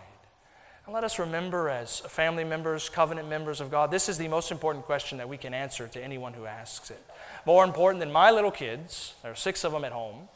And 0.87 0.95
let 0.95 1.05
us 1.05 1.19
remember, 1.19 1.69
as 1.69 2.01
family 2.01 2.45
members, 2.45 2.89
covenant 2.89 3.29
members 3.29 3.61
of 3.61 3.71
God, 3.71 3.91
this 3.91 4.09
is 4.09 4.17
the 4.17 4.29
most 4.29 4.51
important 4.51 4.85
question 4.85 5.19
that 5.19 5.29
we 5.29 5.37
can 5.37 5.53
answer 5.53 5.89
to 5.89 6.03
anyone 6.03 6.33
who 6.33 6.47
asks 6.47 6.91
it. 6.91 7.05
More 7.47 7.65
important 7.65 8.01
than 8.01 8.13
my 8.13 8.31
little 8.31 8.51
kids, 8.51 9.15
there 9.23 9.33
are 9.33 9.37
six 9.37 9.65
of 9.65 9.73
them 9.73 9.85
at 9.85 9.93
home, 9.93 10.29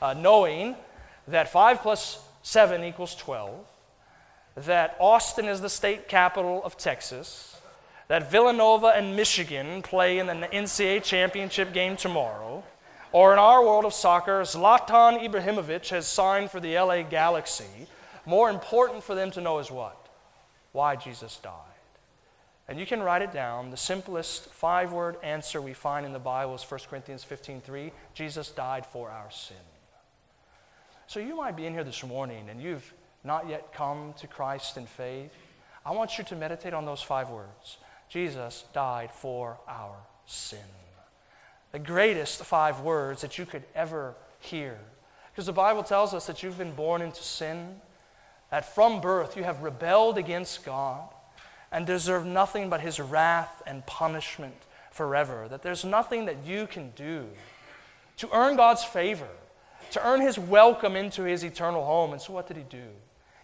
uh, 0.00 0.14
knowing 0.14 0.76
that 1.28 1.50
5 1.50 1.80
plus 1.80 2.22
7 2.42 2.84
equals 2.84 3.14
12, 3.16 3.52
that 4.56 4.96
Austin 4.98 5.46
is 5.46 5.60
the 5.60 5.68
state 5.68 6.08
capital 6.08 6.62
of 6.64 6.76
Texas, 6.76 7.60
that 8.08 8.30
Villanova 8.30 8.88
and 8.88 9.16
Michigan 9.16 9.82
play 9.82 10.18
in 10.18 10.26
the 10.26 10.34
NCAA 10.34 11.02
championship 11.02 11.72
game 11.72 11.96
tomorrow, 11.96 12.62
or 13.12 13.32
in 13.32 13.38
our 13.38 13.64
world 13.64 13.84
of 13.84 13.94
soccer, 13.94 14.42
Zlatan 14.42 15.22
Ibrahimovic 15.22 15.88
has 15.90 16.06
signed 16.06 16.50
for 16.50 16.60
the 16.60 16.78
LA 16.78 17.02
Galaxy. 17.02 17.86
More 18.24 18.50
important 18.50 19.02
for 19.02 19.14
them 19.14 19.30
to 19.32 19.40
know 19.40 19.58
is 19.58 19.70
what? 19.70 19.96
Why 20.72 20.96
Jesus 20.96 21.36
died. 21.42 21.52
And 22.68 22.80
you 22.80 22.86
can 22.86 23.00
write 23.00 23.22
it 23.22 23.32
down. 23.32 23.70
The 23.70 23.76
simplest 23.76 24.52
five 24.52 24.92
word 24.92 25.16
answer 25.22 25.62
we 25.62 25.72
find 25.72 26.04
in 26.04 26.12
the 26.12 26.18
Bible 26.18 26.54
is 26.56 26.64
1 26.64 26.88
Corinthians 26.90 27.24
15:3. 27.24 27.92
Jesus 28.12 28.50
died 28.50 28.84
for 28.84 29.08
our 29.10 29.30
sin. 29.30 29.56
So 31.06 31.20
you 31.20 31.36
might 31.36 31.56
be 31.56 31.66
in 31.66 31.72
here 31.72 31.84
this 31.84 32.02
morning 32.02 32.48
and 32.50 32.60
you've 32.60 32.92
not 33.22 33.48
yet 33.48 33.72
come 33.72 34.14
to 34.18 34.26
Christ 34.26 34.76
in 34.76 34.86
faith. 34.86 35.30
I 35.84 35.92
want 35.92 36.18
you 36.18 36.24
to 36.24 36.36
meditate 36.36 36.74
on 36.74 36.84
those 36.84 37.02
five 37.02 37.30
words. 37.30 37.78
Jesus 38.08 38.64
died 38.72 39.12
for 39.12 39.58
our 39.68 39.96
sin. 40.26 40.58
The 41.72 41.78
greatest 41.78 42.44
five 42.44 42.80
words 42.80 43.20
that 43.22 43.38
you 43.38 43.46
could 43.46 43.62
ever 43.74 44.14
hear. 44.40 44.78
Because 45.32 45.46
the 45.46 45.52
Bible 45.52 45.82
tells 45.82 46.14
us 46.14 46.26
that 46.26 46.42
you've 46.42 46.58
been 46.58 46.74
born 46.74 47.02
into 47.02 47.22
sin, 47.22 47.80
that 48.50 48.74
from 48.74 49.00
birth 49.00 49.36
you 49.36 49.44
have 49.44 49.62
rebelled 49.62 50.18
against 50.18 50.64
God 50.64 51.08
and 51.70 51.86
deserve 51.86 52.24
nothing 52.24 52.70
but 52.70 52.80
his 52.80 52.98
wrath 52.98 53.62
and 53.66 53.84
punishment 53.86 54.56
forever. 54.90 55.46
That 55.48 55.62
there's 55.62 55.84
nothing 55.84 56.24
that 56.26 56.44
you 56.44 56.66
can 56.66 56.90
do 56.96 57.26
to 58.18 58.28
earn 58.32 58.56
God's 58.56 58.82
favor, 58.82 59.28
to 59.90 60.06
earn 60.06 60.20
his 60.20 60.38
welcome 60.38 60.96
into 60.96 61.22
his 61.22 61.44
eternal 61.44 61.84
home. 61.84 62.12
And 62.12 62.20
so, 62.20 62.32
what 62.32 62.46
did 62.46 62.56
he 62.56 62.64
do? 62.64 62.88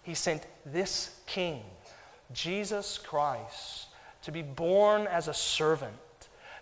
He 0.03 0.15
sent 0.15 0.47
this 0.67 1.21
king, 1.27 1.63
Jesus 2.33 2.99
Christ, 2.99 3.87
to 4.23 4.33
be 4.33 4.43
born 4.43 5.07
as 5.07 5.29
a 5.29 5.35
servant, 5.35 5.95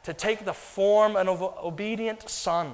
to 0.05 0.13
take 0.15 0.45
the 0.45 0.53
form 0.53 1.17
of 1.17 1.43
an 1.43 1.49
obedient 1.63 2.29
son 2.29 2.73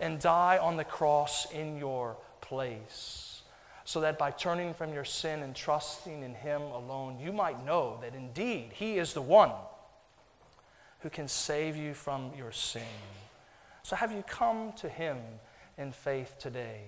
and 0.00 0.18
die 0.18 0.58
on 0.58 0.76
the 0.76 0.84
cross 0.84 1.50
in 1.52 1.76
your 1.76 2.16
place 2.40 3.24
so 3.84 4.00
that 4.00 4.18
by 4.18 4.30
turning 4.30 4.72
from 4.72 4.92
your 4.92 5.04
sin 5.04 5.42
and 5.42 5.54
trusting 5.54 6.22
in 6.22 6.34
Him 6.34 6.62
alone, 6.62 7.18
you 7.20 7.32
might 7.32 7.64
know 7.64 7.98
that 8.00 8.14
indeed 8.14 8.70
He 8.72 8.98
is 8.98 9.12
the 9.12 9.22
one 9.22 9.52
who 11.00 11.10
can 11.10 11.28
save 11.28 11.76
you 11.76 11.92
from 11.92 12.32
your 12.36 12.50
sin. 12.50 12.82
So, 13.82 13.94
have 13.94 14.10
you 14.10 14.24
come 14.26 14.72
to 14.76 14.88
Him 14.88 15.18
in 15.78 15.92
faith 15.92 16.36
today? 16.38 16.82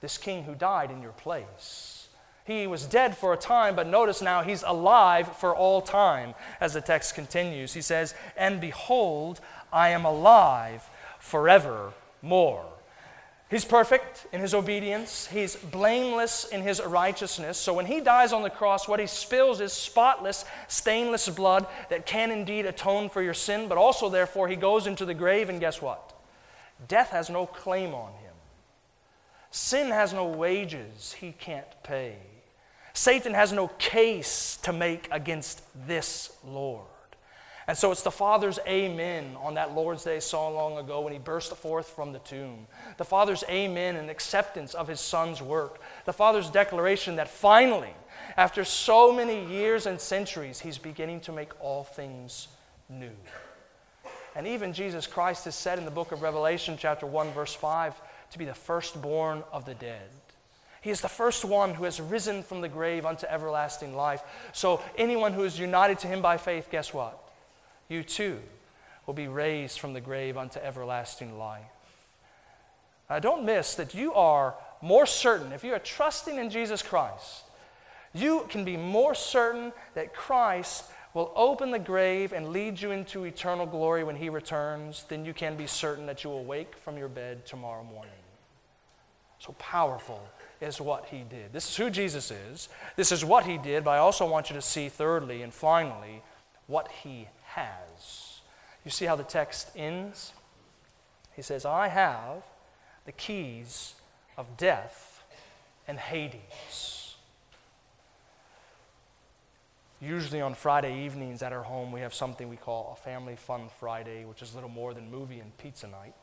This 0.00 0.18
King 0.18 0.44
who 0.44 0.54
died 0.54 0.90
in 0.90 1.02
your 1.02 1.12
place. 1.12 2.08
He 2.44 2.66
was 2.66 2.86
dead 2.86 3.16
for 3.16 3.32
a 3.32 3.36
time, 3.36 3.76
but 3.76 3.86
notice 3.86 4.20
now 4.20 4.42
he's 4.42 4.64
alive 4.64 5.36
for 5.36 5.54
all 5.54 5.80
time, 5.80 6.34
as 6.60 6.74
the 6.74 6.80
text 6.80 7.14
continues. 7.14 7.72
He 7.72 7.82
says, 7.82 8.14
And 8.36 8.60
behold, 8.60 9.40
I 9.72 9.90
am 9.90 10.04
alive 10.04 10.88
forevermore. 11.20 12.64
He's 13.48 13.64
perfect 13.66 14.26
in 14.32 14.40
his 14.40 14.54
obedience. 14.54 15.26
He's 15.26 15.56
blameless 15.56 16.46
in 16.46 16.62
his 16.62 16.82
righteousness. 16.82 17.58
So 17.58 17.74
when 17.74 17.84
he 17.84 18.00
dies 18.00 18.32
on 18.32 18.42
the 18.42 18.48
cross, 18.48 18.88
what 18.88 18.98
he 18.98 19.06
spills 19.06 19.60
is 19.60 19.74
spotless, 19.74 20.46
stainless 20.68 21.28
blood 21.28 21.66
that 21.90 22.06
can 22.06 22.30
indeed 22.30 22.64
atone 22.64 23.10
for 23.10 23.20
your 23.20 23.34
sin, 23.34 23.68
but 23.68 23.76
also, 23.76 24.08
therefore, 24.08 24.48
he 24.48 24.56
goes 24.56 24.86
into 24.86 25.04
the 25.04 25.12
grave, 25.12 25.50
and 25.50 25.60
guess 25.60 25.82
what? 25.82 26.18
Death 26.88 27.10
has 27.10 27.28
no 27.28 27.44
claim 27.44 27.94
on 27.94 28.14
him. 28.14 28.31
Sin 29.52 29.90
has 29.90 30.14
no 30.14 30.26
wages 30.26 31.12
he 31.12 31.32
can't 31.32 31.66
pay. 31.82 32.16
Satan 32.94 33.34
has 33.34 33.52
no 33.52 33.68
case 33.68 34.58
to 34.62 34.72
make 34.72 35.08
against 35.12 35.62
this 35.86 36.34
Lord. 36.42 36.86
And 37.68 37.76
so 37.76 37.92
it's 37.92 38.02
the 38.02 38.10
Father's 38.10 38.58
amen 38.66 39.36
on 39.40 39.54
that 39.54 39.74
Lord's 39.74 40.04
Day 40.04 40.20
song 40.20 40.54
long 40.54 40.78
ago 40.78 41.02
when 41.02 41.12
he 41.12 41.18
burst 41.18 41.54
forth 41.54 41.88
from 41.88 42.12
the 42.12 42.18
tomb. 42.20 42.66
The 42.96 43.04
Father's 43.04 43.44
amen 43.48 43.96
and 43.96 44.10
acceptance 44.10 44.74
of 44.74 44.88
his 44.88 45.00
Son's 45.00 45.40
work. 45.40 45.80
The 46.06 46.12
Father's 46.14 46.50
declaration 46.50 47.16
that 47.16 47.28
finally, 47.28 47.94
after 48.38 48.64
so 48.64 49.12
many 49.12 49.46
years 49.46 49.86
and 49.86 50.00
centuries, 50.00 50.60
he's 50.60 50.78
beginning 50.78 51.20
to 51.20 51.32
make 51.32 51.52
all 51.60 51.84
things 51.84 52.48
new. 52.88 53.12
And 54.34 54.46
even 54.46 54.72
Jesus 54.72 55.06
Christ 55.06 55.46
is 55.46 55.54
said 55.54 55.78
in 55.78 55.84
the 55.84 55.90
book 55.90 56.10
of 56.10 56.22
Revelation, 56.22 56.76
chapter 56.78 57.06
1, 57.06 57.32
verse 57.32 57.54
5, 57.54 57.94
to 58.32 58.38
be 58.38 58.44
the 58.44 58.54
firstborn 58.54 59.44
of 59.52 59.64
the 59.64 59.74
dead. 59.74 60.08
He 60.80 60.90
is 60.90 61.00
the 61.00 61.08
first 61.08 61.44
one 61.44 61.74
who 61.74 61.84
has 61.84 62.00
risen 62.00 62.42
from 62.42 62.60
the 62.60 62.68
grave 62.68 63.06
unto 63.06 63.26
everlasting 63.26 63.94
life. 63.94 64.22
So 64.52 64.82
anyone 64.98 65.32
who 65.32 65.44
is 65.44 65.58
united 65.58 66.00
to 66.00 66.08
him 66.08 66.20
by 66.20 66.36
faith, 66.38 66.68
guess 66.70 66.92
what? 66.92 67.22
you 67.92 68.02
too 68.02 68.38
will 69.06 69.14
be 69.14 69.28
raised 69.28 69.78
from 69.78 69.92
the 69.92 70.00
grave 70.00 70.36
unto 70.36 70.58
everlasting 70.58 71.38
life. 71.38 71.62
Now, 73.10 73.18
don't 73.18 73.44
miss 73.44 73.74
that 73.74 73.94
you 73.94 74.14
are 74.14 74.54
more 74.80 75.06
certain, 75.06 75.52
if 75.52 75.62
you 75.62 75.74
are 75.74 75.78
trusting 75.78 76.38
in 76.38 76.50
Jesus 76.50 76.82
Christ, 76.82 77.44
you 78.14 78.46
can 78.48 78.64
be 78.64 78.76
more 78.76 79.14
certain 79.14 79.72
that 79.94 80.14
Christ 80.14 80.84
will 81.14 81.32
open 81.36 81.70
the 81.70 81.78
grave 81.78 82.32
and 82.32 82.48
lead 82.48 82.80
you 82.80 82.90
into 82.90 83.24
eternal 83.24 83.66
glory 83.66 84.02
when 84.02 84.16
he 84.16 84.28
returns 84.28 85.04
than 85.04 85.24
you 85.24 85.34
can 85.34 85.56
be 85.56 85.66
certain 85.66 86.06
that 86.06 86.24
you 86.24 86.30
will 86.30 86.44
wake 86.44 86.74
from 86.76 86.96
your 86.96 87.08
bed 87.08 87.44
tomorrow 87.44 87.84
morning. 87.84 88.21
So 89.44 89.56
powerful 89.58 90.22
is 90.60 90.80
what 90.80 91.06
he 91.06 91.24
did. 91.28 91.52
This 91.52 91.68
is 91.68 91.76
who 91.76 91.90
Jesus 91.90 92.30
is. 92.30 92.68
This 92.94 93.10
is 93.10 93.24
what 93.24 93.44
he 93.44 93.58
did, 93.58 93.82
but 93.82 93.90
I 93.90 93.98
also 93.98 94.24
want 94.24 94.50
you 94.50 94.54
to 94.54 94.62
see, 94.62 94.88
thirdly 94.88 95.42
and 95.42 95.52
finally, 95.52 96.22
what 96.68 96.88
he 97.02 97.26
has. 97.46 98.40
You 98.84 98.92
see 98.92 99.04
how 99.04 99.16
the 99.16 99.24
text 99.24 99.70
ends? 99.74 100.32
He 101.34 101.42
says, 101.42 101.64
I 101.64 101.88
have 101.88 102.44
the 103.04 103.10
keys 103.10 103.94
of 104.38 104.56
death 104.56 105.24
and 105.88 105.98
Hades. 105.98 107.16
Usually 110.00 110.40
on 110.40 110.54
Friday 110.54 111.04
evenings 111.04 111.42
at 111.42 111.52
our 111.52 111.64
home, 111.64 111.90
we 111.90 112.02
have 112.02 112.14
something 112.14 112.48
we 112.48 112.56
call 112.56 112.96
a 112.96 113.02
Family 113.02 113.34
Fun 113.34 113.70
Friday, 113.80 114.24
which 114.24 114.40
is 114.40 114.54
little 114.54 114.70
more 114.70 114.94
than 114.94 115.10
movie 115.10 115.40
and 115.40 115.56
pizza 115.58 115.88
night 115.88 116.14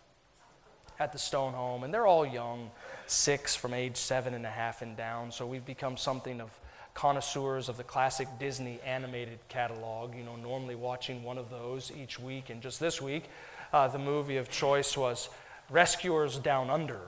at 0.99 1.13
the 1.13 1.19
Stone 1.19 1.53
Home. 1.53 1.83
And 1.83 1.93
they're 1.93 2.07
all 2.07 2.25
young, 2.25 2.69
six 3.07 3.55
from 3.55 3.73
age 3.73 3.97
seven 3.97 4.33
and 4.33 4.45
a 4.45 4.49
half 4.49 4.81
and 4.81 4.97
down. 4.97 5.31
So 5.31 5.47
we've 5.47 5.65
become 5.65 5.97
something 5.97 6.41
of 6.41 6.51
connoisseurs 6.93 7.69
of 7.69 7.77
the 7.77 7.83
classic 7.83 8.27
Disney 8.39 8.79
animated 8.85 9.39
catalog, 9.47 10.13
you 10.15 10.23
know, 10.23 10.35
normally 10.35 10.75
watching 10.75 11.23
one 11.23 11.37
of 11.37 11.49
those 11.49 11.91
each 11.91 12.19
week. 12.19 12.49
And 12.49 12.61
just 12.61 12.79
this 12.79 13.01
week, 13.01 13.23
uh, 13.71 13.87
the 13.87 13.99
movie 13.99 14.37
of 14.37 14.49
choice 14.49 14.97
was 14.97 15.29
Rescuers 15.69 16.37
Down 16.37 16.69
Under. 16.69 16.99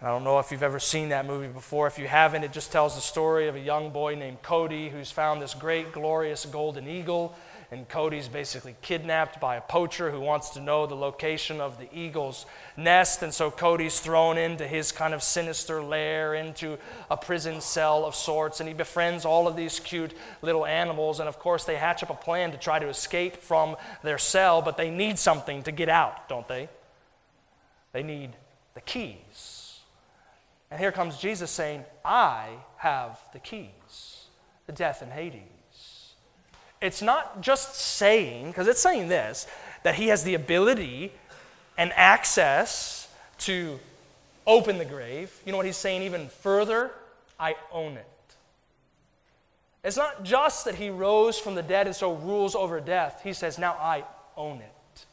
I 0.00 0.06
don't 0.06 0.24
know 0.24 0.40
if 0.40 0.50
you've 0.50 0.64
ever 0.64 0.80
seen 0.80 1.10
that 1.10 1.26
movie 1.26 1.46
before. 1.46 1.86
If 1.86 1.98
you 1.98 2.08
haven't, 2.08 2.42
it 2.42 2.52
just 2.52 2.72
tells 2.72 2.96
the 2.96 3.00
story 3.00 3.46
of 3.46 3.54
a 3.54 3.60
young 3.60 3.90
boy 3.90 4.16
named 4.16 4.42
Cody 4.42 4.88
who's 4.88 5.12
found 5.12 5.40
this 5.40 5.54
great, 5.54 5.92
glorious 5.92 6.44
golden 6.44 6.88
eagle 6.88 7.36
and 7.72 7.88
Cody's 7.88 8.28
basically 8.28 8.76
kidnapped 8.82 9.40
by 9.40 9.56
a 9.56 9.62
poacher 9.62 10.10
who 10.10 10.20
wants 10.20 10.50
to 10.50 10.60
know 10.60 10.84
the 10.84 10.94
location 10.94 11.58
of 11.58 11.78
the 11.78 11.88
eagle's 11.90 12.44
nest. 12.76 13.22
And 13.22 13.32
so 13.32 13.50
Cody's 13.50 13.98
thrown 13.98 14.36
into 14.36 14.68
his 14.68 14.92
kind 14.92 15.14
of 15.14 15.22
sinister 15.22 15.82
lair, 15.82 16.34
into 16.34 16.76
a 17.10 17.16
prison 17.16 17.62
cell 17.62 18.04
of 18.04 18.14
sorts, 18.14 18.60
and 18.60 18.68
he 18.68 18.74
befriends 18.74 19.24
all 19.24 19.48
of 19.48 19.56
these 19.56 19.80
cute 19.80 20.12
little 20.42 20.66
animals. 20.66 21.18
And 21.18 21.30
of 21.30 21.38
course, 21.38 21.64
they 21.64 21.76
hatch 21.76 22.02
up 22.02 22.10
a 22.10 22.14
plan 22.14 22.52
to 22.52 22.58
try 22.58 22.78
to 22.78 22.88
escape 22.88 23.38
from 23.38 23.76
their 24.02 24.18
cell, 24.18 24.60
but 24.60 24.76
they 24.76 24.90
need 24.90 25.18
something 25.18 25.62
to 25.62 25.72
get 25.72 25.88
out, 25.88 26.28
don't 26.28 26.46
they? 26.46 26.68
They 27.92 28.02
need 28.02 28.32
the 28.74 28.82
keys. 28.82 29.80
And 30.70 30.78
here 30.78 30.92
comes 30.92 31.16
Jesus 31.16 31.50
saying, 31.50 31.86
I 32.04 32.50
have 32.76 33.18
the 33.32 33.38
keys, 33.38 34.26
the 34.66 34.72
death 34.72 35.00
and 35.00 35.10
Hades 35.10 35.51
it's 36.82 37.00
not 37.00 37.40
just 37.40 37.76
saying, 37.76 38.48
because 38.48 38.66
it's 38.68 38.80
saying 38.80 39.08
this, 39.08 39.46
that 39.84 39.94
he 39.94 40.08
has 40.08 40.24
the 40.24 40.34
ability 40.34 41.12
and 41.78 41.92
access 41.94 43.08
to 43.38 43.78
open 44.46 44.78
the 44.78 44.84
grave. 44.84 45.32
You 45.46 45.52
know 45.52 45.58
what 45.58 45.66
he's 45.66 45.76
saying 45.76 46.02
even 46.02 46.28
further? 46.28 46.90
I 47.38 47.56
own 47.72 47.92
it. 47.92 48.06
It's 49.84 49.96
not 49.96 50.22
just 50.22 50.64
that 50.64 50.76
he 50.76 50.90
rose 50.90 51.38
from 51.38 51.54
the 51.54 51.62
dead 51.62 51.86
and 51.86 51.96
so 51.96 52.14
rules 52.14 52.54
over 52.54 52.80
death. 52.80 53.20
He 53.24 53.32
says, 53.32 53.58
Now 53.58 53.72
I 53.72 54.04
own 54.36 54.58
it. 54.58 55.06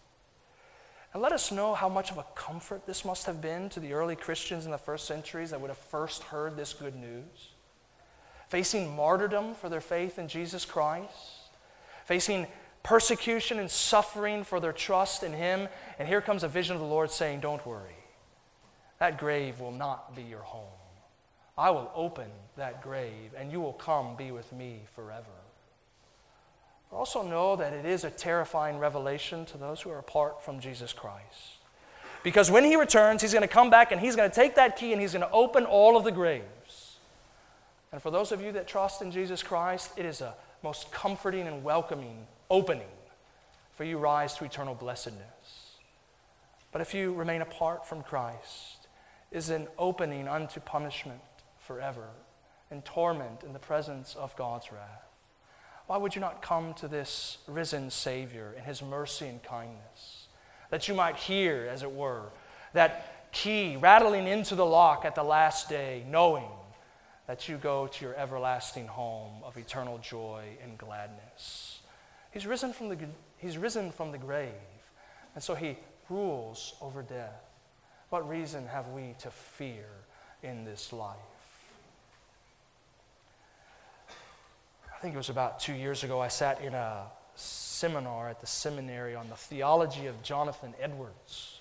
And 1.14 1.24
let 1.24 1.32
us 1.32 1.52
know 1.52 1.74
how 1.74 1.90
much 1.90 2.12
of 2.12 2.20
a 2.20 2.26
comfort 2.36 2.86
this 2.86 3.04
must 3.04 3.26
have 3.26 3.42
been 3.42 3.70
to 3.70 3.80
the 3.80 3.94
early 3.94 4.16
Christians 4.16 4.66
in 4.66 4.72
the 4.72 4.78
first 4.78 5.08
centuries 5.08 5.50
that 5.50 5.60
would 5.60 5.70
have 5.70 5.78
first 5.78 6.22
heard 6.24 6.56
this 6.56 6.74
good 6.74 6.96
news. 6.96 7.50
Facing 8.50 8.96
martyrdom 8.96 9.56
for 9.56 9.70
their 9.70 9.82
faith 9.82 10.20
in 10.20 10.28
Jesus 10.28 10.66
Christ, 10.66 11.39
facing 12.10 12.48
persecution 12.82 13.60
and 13.60 13.70
suffering 13.70 14.44
for 14.44 14.60
their 14.60 14.74
trust 14.74 15.22
in 15.22 15.32
Him. 15.32 15.70
And 16.00 16.08
here 16.08 16.22
comes 16.22 16.44
a 16.44 16.48
vision 16.48 16.76
of 16.76 16.82
the 16.82 16.88
Lord 16.88 17.12
saying, 17.12 17.42
Don't 17.42 17.64
worry, 17.68 18.04
that 18.98 19.20
grave 19.20 19.60
will 19.60 19.72
not 19.72 20.16
be 20.16 20.24
your 20.24 20.42
home. 20.42 20.80
I 21.56 21.70
will 21.70 21.92
open 21.94 22.32
that 22.58 22.82
grave, 22.82 23.36
and 23.38 23.52
you 23.52 23.62
will 23.62 23.74
come 23.74 24.16
be 24.16 24.32
with 24.32 24.52
me 24.52 24.82
forever. 24.96 25.26
Also, 26.92 27.22
know 27.22 27.56
that 27.56 27.74
it 27.74 27.86
is 27.86 28.04
a 28.04 28.10
terrifying 28.10 28.80
revelation 28.80 29.46
to 29.46 29.60
those 29.60 29.82
who 29.82 29.92
are 29.92 30.00
apart 30.00 30.44
from 30.44 30.60
Jesus 30.60 30.92
Christ. 30.92 31.60
Because 32.24 32.50
when 32.50 32.64
he 32.64 32.76
returns, 32.76 33.22
he's 33.22 33.34
going 33.34 33.48
to 33.48 33.48
come 33.48 33.70
back 33.70 33.92
and 33.92 34.02
he's 34.02 34.16
going 34.16 34.30
to 34.30 34.36
take 34.36 34.56
that 34.56 34.78
key 34.78 34.94
and 34.94 35.00
he's 35.00 35.14
going 35.14 35.22
to 35.22 35.32
open 35.32 35.66
all 35.66 35.96
of 35.96 36.04
the 36.04 36.12
graves. 36.12 36.98
And 37.92 38.02
for 38.02 38.10
those 38.10 38.32
of 38.32 38.42
you 38.42 38.52
that 38.54 38.68
trust 38.68 39.04
in 39.04 39.12
Jesus 39.12 39.44
Christ, 39.44 39.92
it 39.96 40.06
is 40.06 40.22
a 40.22 40.34
most 40.64 40.92
comforting 40.92 41.48
and 41.48 41.64
welcoming 41.64 42.28
opening 42.50 42.88
for 43.74 43.84
you 43.84 43.98
rise 43.98 44.34
to 44.36 44.46
eternal 44.46 44.76
blessedness. 44.76 45.78
But 46.72 46.82
if 46.82 46.94
you 46.94 47.14
remain 47.14 47.42
apart 47.42 47.88
from 47.88 48.04
Christ, 48.04 48.88
is 49.32 49.50
an 49.50 49.68
opening 49.78 50.28
unto 50.28 50.60
punishment 50.60 51.22
forever 51.58 52.10
and 52.72 52.84
torment 52.84 53.44
in 53.44 53.54
the 53.54 53.60
presence 53.60 54.16
of 54.16 54.36
God's 54.36 54.72
wrath. 54.72 55.06
Why 55.88 55.98
would 55.98 56.14
you 56.14 56.22
not 56.22 56.42
come 56.42 56.74
to 56.76 56.88
this 56.88 57.40
risen 57.48 57.90
Savior 57.90 58.54
in 58.58 58.64
his 58.64 58.82
mercy 58.82 59.28
and 59.28 59.42
kindness? 59.42 60.28
That 60.70 60.88
you 60.88 60.94
might 60.94 61.16
hear, 61.16 61.68
as 61.72 61.82
it 61.82 61.92
were, 61.92 62.30
that 62.74 63.32
key 63.32 63.76
rattling 63.76 64.28
into 64.28 64.56
the 64.56 64.66
lock 64.66 65.06
at 65.06 65.16
the 65.16 65.24
last 65.24 65.70
day, 65.70 66.04
knowing 66.08 66.50
that 67.30 67.48
you 67.48 67.58
go 67.58 67.86
to 67.86 68.04
your 68.04 68.16
everlasting 68.16 68.88
home 68.88 69.44
of 69.44 69.56
eternal 69.56 70.00
joy 70.00 70.44
and 70.64 70.76
gladness. 70.80 71.80
He's 72.32 72.48
risen 72.48 72.74
from 72.74 72.90
the, 72.90 72.98
he's 73.38 73.56
risen 73.56 73.92
from 73.92 74.12
the 74.12 74.18
grave, 74.18 74.50
and 75.36 75.44
so 75.44 75.54
he 75.54 75.78
rules 76.10 76.74
over 76.82 77.04
death. 77.04 77.44
What 78.10 78.28
reason 78.28 78.66
have 78.66 78.88
we 78.88 79.14
to 79.20 79.30
fear 79.30 79.86
in 80.42 80.66
this 80.66 80.92
life? 80.92 81.18
I 84.92 85.00
think 85.00 85.14
it 85.14 85.18
was 85.18 85.30
about 85.30 85.60
two 85.60 85.74
years 85.74 86.04
ago, 86.04 86.20
I 86.20 86.30
sat 86.30 86.60
in 86.62 86.74
a 86.74 87.04
seminar 87.36 88.30
at 88.30 88.42
the 88.42 88.48
seminary 88.48 89.14
on 89.14 89.30
the 89.30 89.36
theology 89.36 90.08
of 90.08 90.24
Jonathan 90.24 90.74
Edwards. 90.82 91.60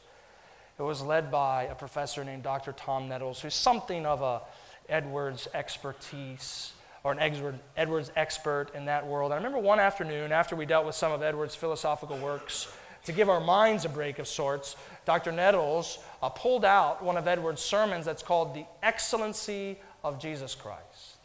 It 0.78 0.83
was 0.83 1.02
led 1.02 1.31
by 1.31 1.64
a 1.64 1.74
professor 1.74 2.24
named 2.24 2.44
Dr. 2.44 2.72
Tom 2.72 3.11
Nettles, 3.11 3.42
who's 3.42 3.52
something 3.52 4.07
of 4.07 4.22
a 4.22 4.40
Edwards 4.88 5.48
expertise 5.55 6.72
or 7.05 7.12
an 7.12 7.59
Edwards 7.77 8.11
expert 8.16 8.74
in 8.74 8.87
that 8.87 9.07
world. 9.07 9.33
I 9.33 9.37
remember 9.37 9.59
one 9.59 9.81
afternoon 9.81 10.33
after 10.33 10.57
we 10.57 10.66
dealt 10.66 10.85
with 10.85 10.94
some 10.94 11.12
of 11.12 11.22
Edwards' 11.22 11.55
philosophical 11.55 12.18
works, 12.18 12.68
to 13.05 13.12
give 13.12 13.29
our 13.29 13.40
minds 13.40 13.85
a 13.85 13.88
break 13.88 14.18
of 14.18 14.29
sorts, 14.29 14.77
Dr. 15.07 15.33
Nettles 15.33 15.98
uh, 16.22 16.29
pulled 16.29 16.64
out 16.64 17.03
one 17.03 17.16
of 17.16 17.27
Edwards' 17.27 17.62
sermons 17.62 18.05
that's 18.05 18.22
called 18.22 18.55
The 18.55 18.66
Excellency 18.83 19.79
of 20.05 20.20
Jesus 20.20 20.55
Christ. 20.55 21.16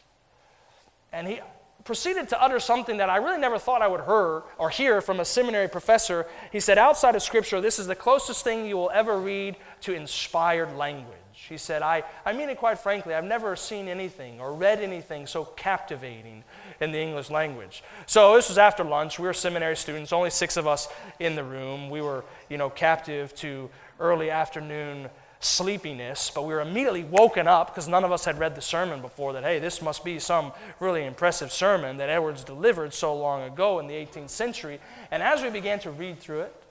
And 1.12 1.28
he 1.28 1.40
proceeded 1.84 2.30
to 2.30 2.42
utter 2.42 2.58
something 2.58 2.96
that 2.96 3.10
I 3.10 3.16
really 3.18 3.38
never 3.38 3.58
thought 3.58 3.82
I 3.82 3.88
would 3.88 4.00
hear 4.00 4.42
or 4.56 4.70
hear 4.70 5.00
from 5.02 5.20
a 5.20 5.24
seminary 5.24 5.68
professor. 5.68 6.26
He 6.50 6.60
said, 6.60 6.78
outside 6.78 7.14
of 7.14 7.22
Scripture, 7.22 7.60
this 7.60 7.78
is 7.78 7.86
the 7.86 7.94
closest 7.94 8.42
thing 8.42 8.64
you 8.66 8.76
will 8.76 8.90
ever 8.94 9.18
read 9.18 9.56
to 9.82 9.92
inspired 9.92 10.74
language. 10.76 11.18
He 11.48 11.58
said, 11.58 11.82
I, 11.82 12.02
I 12.24 12.32
mean 12.32 12.48
it 12.48 12.58
quite 12.58 12.78
frankly, 12.78 13.14
I've 13.14 13.24
never 13.24 13.56
seen 13.56 13.88
anything 13.88 14.40
or 14.40 14.54
read 14.54 14.80
anything 14.80 15.26
so 15.26 15.44
captivating 15.44 16.44
in 16.80 16.92
the 16.92 16.98
English 16.98 17.30
language. 17.30 17.82
So 18.06 18.36
this 18.36 18.48
was 18.48 18.58
after 18.58 18.84
lunch. 18.84 19.18
We 19.18 19.26
were 19.26 19.34
seminary 19.34 19.76
students, 19.76 20.12
only 20.12 20.30
six 20.30 20.56
of 20.56 20.66
us 20.66 20.88
in 21.20 21.34
the 21.36 21.44
room. 21.44 21.90
We 21.90 22.00
were, 22.00 22.24
you 22.48 22.56
know, 22.56 22.70
captive 22.70 23.34
to 23.36 23.70
early 24.00 24.30
afternoon 24.30 25.08
sleepiness, 25.40 26.30
but 26.34 26.42
we 26.42 26.54
were 26.54 26.62
immediately 26.62 27.04
woken 27.04 27.46
up 27.46 27.68
because 27.68 27.86
none 27.86 28.02
of 28.02 28.10
us 28.10 28.24
had 28.24 28.38
read 28.38 28.54
the 28.54 28.62
sermon 28.62 29.02
before 29.02 29.34
that, 29.34 29.42
hey, 29.42 29.58
this 29.58 29.82
must 29.82 30.04
be 30.04 30.18
some 30.18 30.52
really 30.80 31.04
impressive 31.04 31.52
sermon 31.52 31.98
that 31.98 32.08
Edwards 32.08 32.44
delivered 32.44 32.94
so 32.94 33.14
long 33.14 33.42
ago 33.42 33.78
in 33.78 33.86
the 33.86 33.94
18th 33.94 34.30
century. 34.30 34.80
And 35.10 35.22
as 35.22 35.42
we 35.42 35.50
began 35.50 35.78
to 35.80 35.90
read 35.90 36.18
through 36.18 36.42
it, 36.42 36.62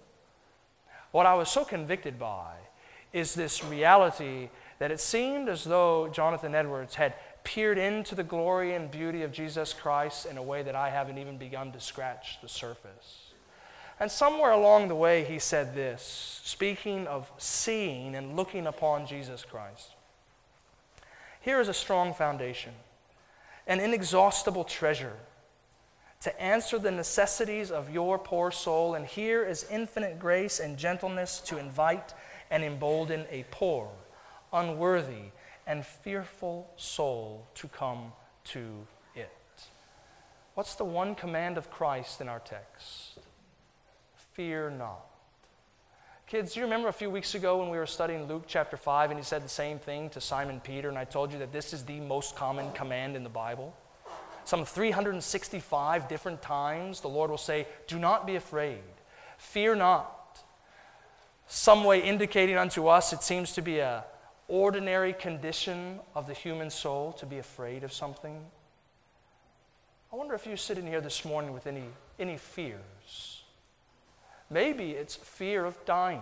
what 1.11 1.27
I 1.27 1.35
was 1.35 1.49
so 1.49 1.63
convicted 1.63 2.17
by 2.17 2.55
is 3.13 3.35
this 3.35 3.63
reality 3.63 4.49
that 4.83 4.91
it 4.91 4.99
seemed 4.99 5.47
as 5.47 5.63
though 5.63 6.09
Jonathan 6.09 6.53
Edwards 6.53 6.95
had 6.95 7.13
peered 7.45 7.77
into 7.77 8.15
the 8.15 8.23
glory 8.23 8.75
and 8.75 8.91
beauty 8.91 9.23
of 9.23 9.31
Jesus 9.31 9.71
Christ 9.71 10.25
in 10.25 10.35
a 10.35 10.43
way 10.43 10.61
that 10.61 10.75
I 10.75 10.89
haven't 10.89 11.17
even 11.17 11.37
begun 11.37 11.71
to 11.71 11.79
scratch 11.79 12.41
the 12.41 12.49
surface. 12.49 13.31
And 13.97 14.11
somewhere 14.11 14.51
along 14.51 14.89
the 14.89 14.95
way, 14.95 15.23
he 15.23 15.39
said 15.39 15.73
this, 15.73 16.41
speaking 16.43 17.07
of 17.07 17.31
seeing 17.37 18.13
and 18.13 18.35
looking 18.35 18.67
upon 18.67 19.07
Jesus 19.07 19.45
Christ. 19.45 19.91
Here 21.39 21.61
is 21.61 21.69
a 21.69 21.73
strong 21.73 22.13
foundation, 22.13 22.73
an 23.65 23.79
inexhaustible 23.79 24.65
treasure 24.65 25.15
to 26.23 26.41
answer 26.41 26.77
the 26.77 26.91
necessities 26.91 27.71
of 27.71 27.89
your 27.89 28.19
poor 28.19 28.51
soul. 28.51 28.95
And 28.95 29.05
here 29.05 29.45
is 29.45 29.65
infinite 29.71 30.19
grace 30.19 30.59
and 30.59 30.77
gentleness 30.77 31.39
to 31.45 31.57
invite 31.57 32.13
and 32.51 32.65
embolden 32.65 33.23
a 33.31 33.45
poor, 33.49 33.89
unworthy, 34.53 35.31
and 35.65 35.85
fearful 35.85 36.69
soul 36.75 37.47
to 37.55 37.67
come 37.67 38.13
to 38.45 38.85
it. 39.15 39.31
What's 40.55 40.75
the 40.75 40.85
one 40.85 41.15
command 41.15 41.57
of 41.57 41.71
Christ 41.71 42.21
in 42.21 42.29
our 42.29 42.39
text? 42.39 43.19
Fear 44.33 44.71
not. 44.71 45.05
Kids, 46.27 46.53
do 46.53 46.61
you 46.61 46.65
remember 46.65 46.87
a 46.87 46.93
few 46.93 47.09
weeks 47.09 47.35
ago 47.35 47.59
when 47.59 47.69
we 47.69 47.77
were 47.77 47.85
studying 47.85 48.27
Luke 48.27 48.45
chapter 48.47 48.77
5 48.77 49.11
and 49.11 49.19
he 49.19 49.23
said 49.23 49.43
the 49.43 49.49
same 49.49 49.77
thing 49.77 50.09
to 50.11 50.21
Simon 50.21 50.59
Peter? 50.59 50.89
And 50.89 50.97
I 50.97 51.05
told 51.05 51.31
you 51.31 51.39
that 51.39 51.51
this 51.51 51.73
is 51.73 51.83
the 51.83 51.99
most 51.99 52.35
common 52.35 52.71
command 52.71 53.15
in 53.15 53.23
the 53.23 53.29
Bible. 53.29 53.75
Some 54.45 54.65
365 54.65 56.07
different 56.07 56.41
times 56.41 57.01
the 57.01 57.07
Lord 57.07 57.29
will 57.29 57.37
say, 57.37 57.67
Do 57.87 57.99
not 57.99 58.25
be 58.25 58.35
afraid, 58.35 58.81
fear 59.37 59.75
not. 59.75 60.43
Some 61.47 61.83
way 61.83 62.01
indicating 62.01 62.57
unto 62.57 62.87
us 62.87 63.13
it 63.13 63.21
seems 63.21 63.53
to 63.53 63.61
be 63.61 63.79
a 63.79 64.03
ordinary 64.47 65.13
condition 65.13 65.99
of 66.15 66.27
the 66.27 66.33
human 66.33 66.69
soul 66.69 67.13
to 67.13 67.25
be 67.25 67.37
afraid 67.37 67.83
of 67.83 67.93
something. 67.93 68.43
I 70.11 70.15
wonder 70.15 70.35
if 70.35 70.45
you're 70.45 70.57
sitting 70.57 70.85
here 70.85 71.01
this 71.01 71.25
morning 71.25 71.53
with 71.53 71.65
any, 71.65 71.85
any 72.19 72.37
fears 72.37 73.43
Maybe 74.53 74.91
it's 74.91 75.15
fear 75.15 75.65
of 75.65 75.83
dying 75.83 76.21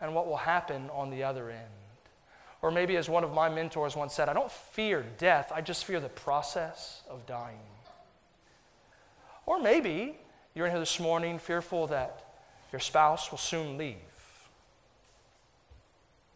and 0.00 0.14
what 0.14 0.26
will 0.26 0.38
happen 0.38 0.88
on 0.90 1.10
the 1.10 1.22
other 1.22 1.50
end. 1.50 1.68
Or 2.62 2.70
maybe, 2.70 2.96
as 2.96 3.08
one 3.08 3.24
of 3.24 3.34
my 3.34 3.48
mentors 3.48 3.96
once 3.96 4.14
said, 4.14 4.28
I 4.28 4.32
don't 4.32 4.50
fear 4.50 5.04
death, 5.18 5.52
I 5.54 5.60
just 5.60 5.84
fear 5.84 6.00
the 6.00 6.08
process 6.08 7.02
of 7.10 7.26
dying. 7.26 7.58
Or 9.46 9.60
maybe 9.60 10.16
you're 10.54 10.66
in 10.66 10.72
here 10.72 10.80
this 10.80 11.00
morning 11.00 11.38
fearful 11.38 11.88
that 11.88 12.24
your 12.70 12.80
spouse 12.80 13.30
will 13.30 13.38
soon 13.38 13.76
leave. 13.76 13.96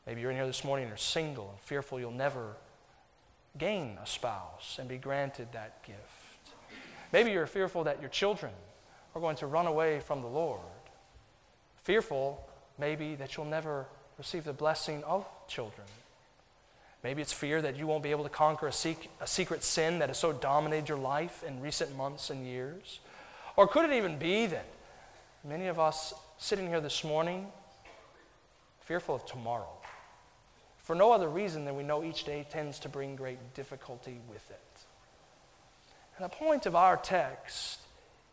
Maybe 0.06 0.20
you're 0.20 0.30
in 0.30 0.36
here 0.36 0.46
this 0.46 0.64
morning 0.64 0.84
and 0.84 0.90
you're 0.90 0.98
single 0.98 1.50
and 1.50 1.60
fearful 1.60 1.98
you'll 1.98 2.12
never 2.12 2.56
gain 3.58 3.98
a 4.02 4.06
spouse 4.06 4.76
and 4.78 4.88
be 4.88 4.98
granted 4.98 5.48
that 5.52 5.82
gift. 5.84 6.00
Maybe 7.12 7.32
you're 7.32 7.46
fearful 7.46 7.84
that 7.84 8.00
your 8.00 8.10
children 8.10 8.52
are 9.14 9.20
going 9.20 9.36
to 9.36 9.46
run 9.46 9.66
away 9.66 10.00
from 10.00 10.20
the 10.20 10.28
Lord. 10.28 10.60
Fearful, 11.82 12.46
maybe, 12.78 13.14
that 13.14 13.36
you'll 13.36 13.46
never 13.46 13.86
receive 14.18 14.44
the 14.44 14.52
blessing 14.52 15.02
of 15.04 15.26
children. 15.48 15.86
Maybe 17.02 17.22
it's 17.22 17.32
fear 17.32 17.62
that 17.62 17.76
you 17.76 17.86
won't 17.86 18.02
be 18.02 18.10
able 18.10 18.24
to 18.24 18.30
conquer 18.30 18.68
a, 18.68 18.96
a 19.20 19.26
secret 19.26 19.62
sin 19.62 20.00
that 20.00 20.08
has 20.08 20.18
so 20.18 20.32
dominated 20.32 20.88
your 20.88 20.98
life 20.98 21.42
in 21.46 21.60
recent 21.60 21.96
months 21.96 22.30
and 22.30 22.46
years. 22.46 23.00
Or 23.56 23.66
could 23.66 23.88
it 23.88 23.94
even 23.94 24.18
be 24.18 24.46
that 24.46 24.66
many 25.44 25.68
of 25.68 25.78
us 25.78 26.12
sitting 26.38 26.66
here 26.66 26.80
this 26.80 27.04
morning, 27.04 27.46
fearful 28.80 29.14
of 29.14 29.24
tomorrow, 29.24 29.70
for 30.86 30.94
no 30.94 31.10
other 31.10 31.28
reason 31.28 31.64
than 31.64 31.74
we 31.74 31.82
know 31.82 32.04
each 32.04 32.22
day 32.22 32.46
tends 32.48 32.78
to 32.78 32.88
bring 32.88 33.16
great 33.16 33.54
difficulty 33.54 34.20
with 34.30 34.48
it? 34.50 34.84
And 36.16 36.24
the 36.24 36.28
point 36.28 36.64
of 36.64 36.76
our 36.76 36.96
text 36.96 37.80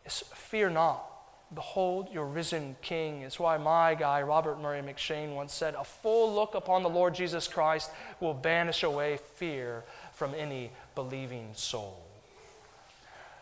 is 0.06 0.22
fear 0.32 0.70
not. 0.70 1.04
Behold 1.52 2.10
your 2.12 2.26
risen 2.26 2.76
King. 2.80 3.22
It's 3.22 3.40
why 3.40 3.58
my 3.58 3.96
guy, 3.96 4.22
Robert 4.22 4.60
Murray 4.60 4.82
M'Cheyne, 4.82 5.34
once 5.34 5.52
said, 5.52 5.74
A 5.74 5.82
full 5.82 6.32
look 6.32 6.54
upon 6.54 6.84
the 6.84 6.88
Lord 6.88 7.16
Jesus 7.16 7.48
Christ 7.48 7.90
will 8.20 8.34
banish 8.34 8.84
away 8.84 9.18
fear 9.34 9.82
from 10.12 10.32
any 10.36 10.70
believing 10.94 11.50
soul. 11.54 12.00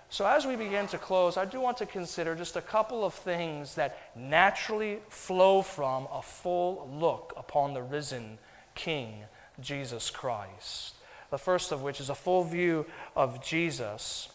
So, 0.09 0.25
as 0.27 0.47
we 0.47 0.57
begin 0.57 0.87
to 0.87 0.97
close, 0.97 1.37
I 1.37 1.45
do 1.45 1.61
want 1.61 1.77
to 1.79 1.87
consider 1.87 2.35
just 2.35 2.57
a 2.57 2.63
couple 2.63 3.05
of 3.05 3.13
things 3.13 3.75
that 3.75 4.17
naturally 4.17 5.01
flow 5.11 5.61
from 5.61 6.09
a 6.11 6.23
full 6.23 6.89
look 6.99 7.35
upon 7.37 7.75
the 7.75 7.83
risen 7.83 8.39
King, 8.75 9.25
Jesus 9.61 10.11
Christ. 10.11 10.95
The 11.31 11.39
first 11.39 11.73
of 11.73 11.83
which 11.83 12.01
is 12.01 12.11
a 12.11 12.15
full 12.15 12.45
view 12.45 12.87
of 13.17 13.43
Jesus 13.43 14.29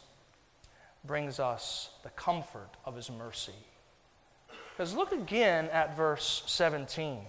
brings 1.05 1.39
us 1.39 1.89
the 2.03 2.09
comfort 2.09 2.69
of 2.85 2.95
his 2.95 3.09
mercy. 3.09 3.53
Because 4.75 4.93
look 4.93 5.11
again 5.11 5.69
at 5.71 5.95
verse 5.95 6.43
17. 6.45 7.19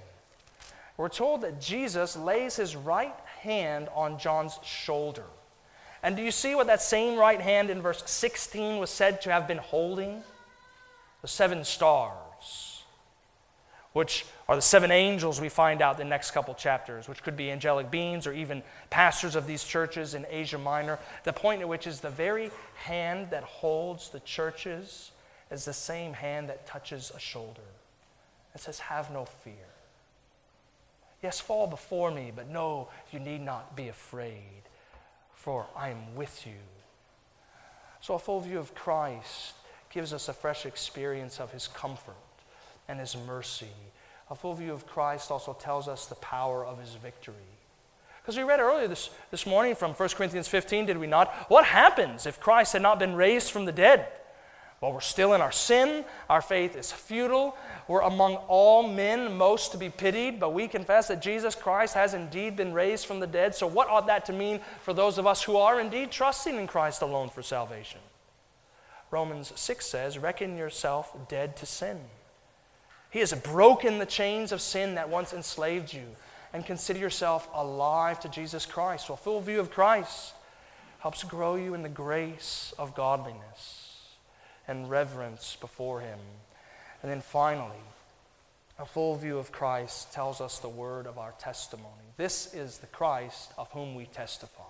We're 0.97 1.09
told 1.09 1.43
that 1.43 1.61
Jesus 1.61 2.17
lays 2.17 2.57
his 2.57 2.75
right 2.75 3.15
hand 3.41 3.89
on 3.95 4.19
John's 4.19 4.59
shoulder. 4.65 5.25
And 6.03 6.17
do 6.17 6.23
you 6.23 6.31
see 6.31 6.55
what 6.55 6.67
that 6.67 6.83
same 6.83 7.19
right 7.19 7.41
hand 7.41 7.71
in 7.71 7.81
verse 7.81 8.03
16 8.07 8.79
was 8.79 8.91
said 8.91 9.21
to 9.23 9.33
have 9.33 9.49
been 9.49 9.59
holding? 9.59 10.23
The 11.23 11.29
seven 11.29 11.65
stars, 11.65 12.78
which 13.93 14.27
are 14.49 14.57
the 14.57 14.63
seven 14.63 14.91
angels 14.91 15.41
we 15.41 15.49
find 15.49 15.81
out 15.81 15.99
in 15.99 16.07
the 16.07 16.11
next 16.11 16.33
couple 16.33 16.55
chapters, 16.55 17.09
which 17.09 17.23
could 17.23 17.37
be 17.37 17.51
angelic 17.51 17.91
beings 17.91 18.27
or 18.27 18.33
even 18.33 18.63
pastors 18.91 19.35
of 19.35 19.47
these 19.47 19.65
churches 19.65 20.15
in 20.15 20.27
Asia 20.31 20.59
Minor. 20.59 20.99
The 21.25 21.33
point 21.33 21.63
at 21.63 21.69
which 21.69 21.87
is 21.87 22.01
the 22.01 22.11
very 22.11 22.51
hand 22.75 23.29
that 23.31 23.45
holds 23.45 24.11
the 24.11 24.21
churches 24.21 25.13
is 25.51 25.65
the 25.65 25.73
same 25.73 26.13
hand 26.13 26.49
that 26.49 26.67
touches 26.67 27.11
a 27.15 27.19
shoulder. 27.19 27.63
It 28.55 28.61
says, 28.61 28.79
Have 28.79 29.11
no 29.11 29.25
fear. 29.25 29.55
Yes, 31.23 31.41
fall 31.41 31.67
before 31.67 32.11
me, 32.11 32.33
but 32.35 32.49
no, 32.49 32.89
you 33.11 33.19
need 33.19 33.41
not 33.41 33.75
be 33.75 33.89
afraid, 33.89 34.63
for 35.35 35.67
I 35.77 35.89
am 35.89 36.15
with 36.15 36.47
you. 36.47 36.61
So, 38.01 38.15
a 38.15 38.19
full 38.19 38.41
view 38.41 38.59
of 38.59 38.75
Christ 38.75 39.55
gives 39.91 40.13
us 40.13 40.29
a 40.29 40.33
fresh 40.33 40.65
experience 40.65 41.41
of 41.41 41.51
his 41.51 41.67
comfort 41.67 42.15
and 42.89 42.99
his 42.99 43.17
mercy. 43.27 43.69
A 44.31 44.35
full 44.35 44.55
view 44.55 44.73
of 44.73 44.87
Christ 44.87 45.31
also 45.31 45.55
tells 45.55 45.89
us 45.89 46.07
the 46.07 46.15
power 46.17 46.65
of 46.65 46.81
his 46.81 46.95
victory. 46.95 47.35
Because 48.21 48.37
we 48.37 48.43
read 48.43 48.61
earlier 48.61 48.89
this, 48.89 49.11
this 49.31 49.47
morning 49.47 49.75
from 49.75 49.95
1 49.95 50.09
Corinthians 50.11 50.49
15, 50.49 50.87
did 50.87 50.99
we 50.99 51.07
not? 51.07 51.33
What 51.49 51.65
happens 51.65 52.27
if 52.27 52.41
Christ 52.41 52.75
had 52.75 52.83
not 52.83 52.99
been 52.99 53.15
raised 53.15 53.51
from 53.51 53.65
the 53.65 53.73
dead? 53.73 54.07
Well, 54.81 54.93
we're 54.93 55.01
still 55.01 55.33
in 55.33 55.41
our 55.41 55.51
sin. 55.51 56.05
Our 56.29 56.41
faith 56.41 56.77
is 56.77 56.93
futile. 56.93 57.57
We're 57.89 58.03
among 58.03 58.37
all 58.47 58.87
men 58.87 59.37
most 59.37 59.73
to 59.73 59.79
be 59.79 59.89
pitied, 59.89 60.39
but 60.39 60.53
we 60.53 60.69
confess 60.69 61.09
that 61.09 61.21
Jesus 61.21 61.55
Christ 61.57 61.95
has 61.95 62.15
indeed 62.15 62.55
been 62.55 62.73
raised 62.73 63.07
from 63.07 63.19
the 63.19 63.27
dead. 63.27 63.55
So, 63.55 63.67
what 63.67 63.89
ought 63.89 64.07
that 64.07 64.27
to 64.27 64.33
mean 64.33 64.61
for 64.83 64.93
those 64.95 65.19
of 65.19 65.27
us 65.27 65.43
who 65.43 65.57
are 65.57 65.81
indeed 65.81 66.13
trusting 66.13 66.55
in 66.55 66.69
Christ 66.69 67.03
alone 67.03 67.29
for 67.29 67.43
salvation? 67.43 68.01
Romans 69.11 69.53
6 69.57 69.85
says, 69.85 70.19
Reckon 70.19 70.57
yourself 70.57 71.17
dead 71.29 71.57
to 71.57 71.67
sin. 71.67 71.99
He 73.11 73.21
has 73.21 73.33
broken 73.33 73.99
the 73.99 74.07
chains 74.07 74.53
of 74.53 74.61
sin 74.61 74.97
that 74.97 75.09
once 75.09 75.33
enslaved 75.33 75.93
you, 75.93 76.05
and 76.53 76.65
consider 76.65 76.99
yourself 76.99 77.49
alive 77.53 78.21
to 78.21 78.29
Jesus 78.29 78.67
Christ. 78.67 79.09
Well, 79.09 79.17
full 79.17 79.41
view 79.41 79.61
of 79.61 79.71
Christ 79.71 80.35
helps 81.01 81.23
grow 81.23 81.57
you 81.57 81.75
in 81.75 81.83
the 81.83 81.89
grace 81.89 82.73
of 82.79 82.95
godliness 82.95 84.17
and 84.67 84.91
reverence 84.91 85.57
before 85.61 86.01
Him. 86.01 86.19
And 87.03 87.11
then 87.11 87.21
finally, 87.21 87.77
a 88.79 88.87
full 88.87 89.17
view 89.17 89.39
of 89.39 89.53
Christ 89.53 90.13
tells 90.13 90.41
us 90.41 90.59
the 90.59 90.69
word 90.69 91.07
of 91.07 91.19
our 91.19 91.35
testimony. 91.39 92.13
This 92.17 92.55
is 92.55 92.79
the 92.79 92.87
Christ 92.87 93.53
of 93.59 93.71
whom 93.73 93.95
we 93.95 94.07
testify. 94.07 94.63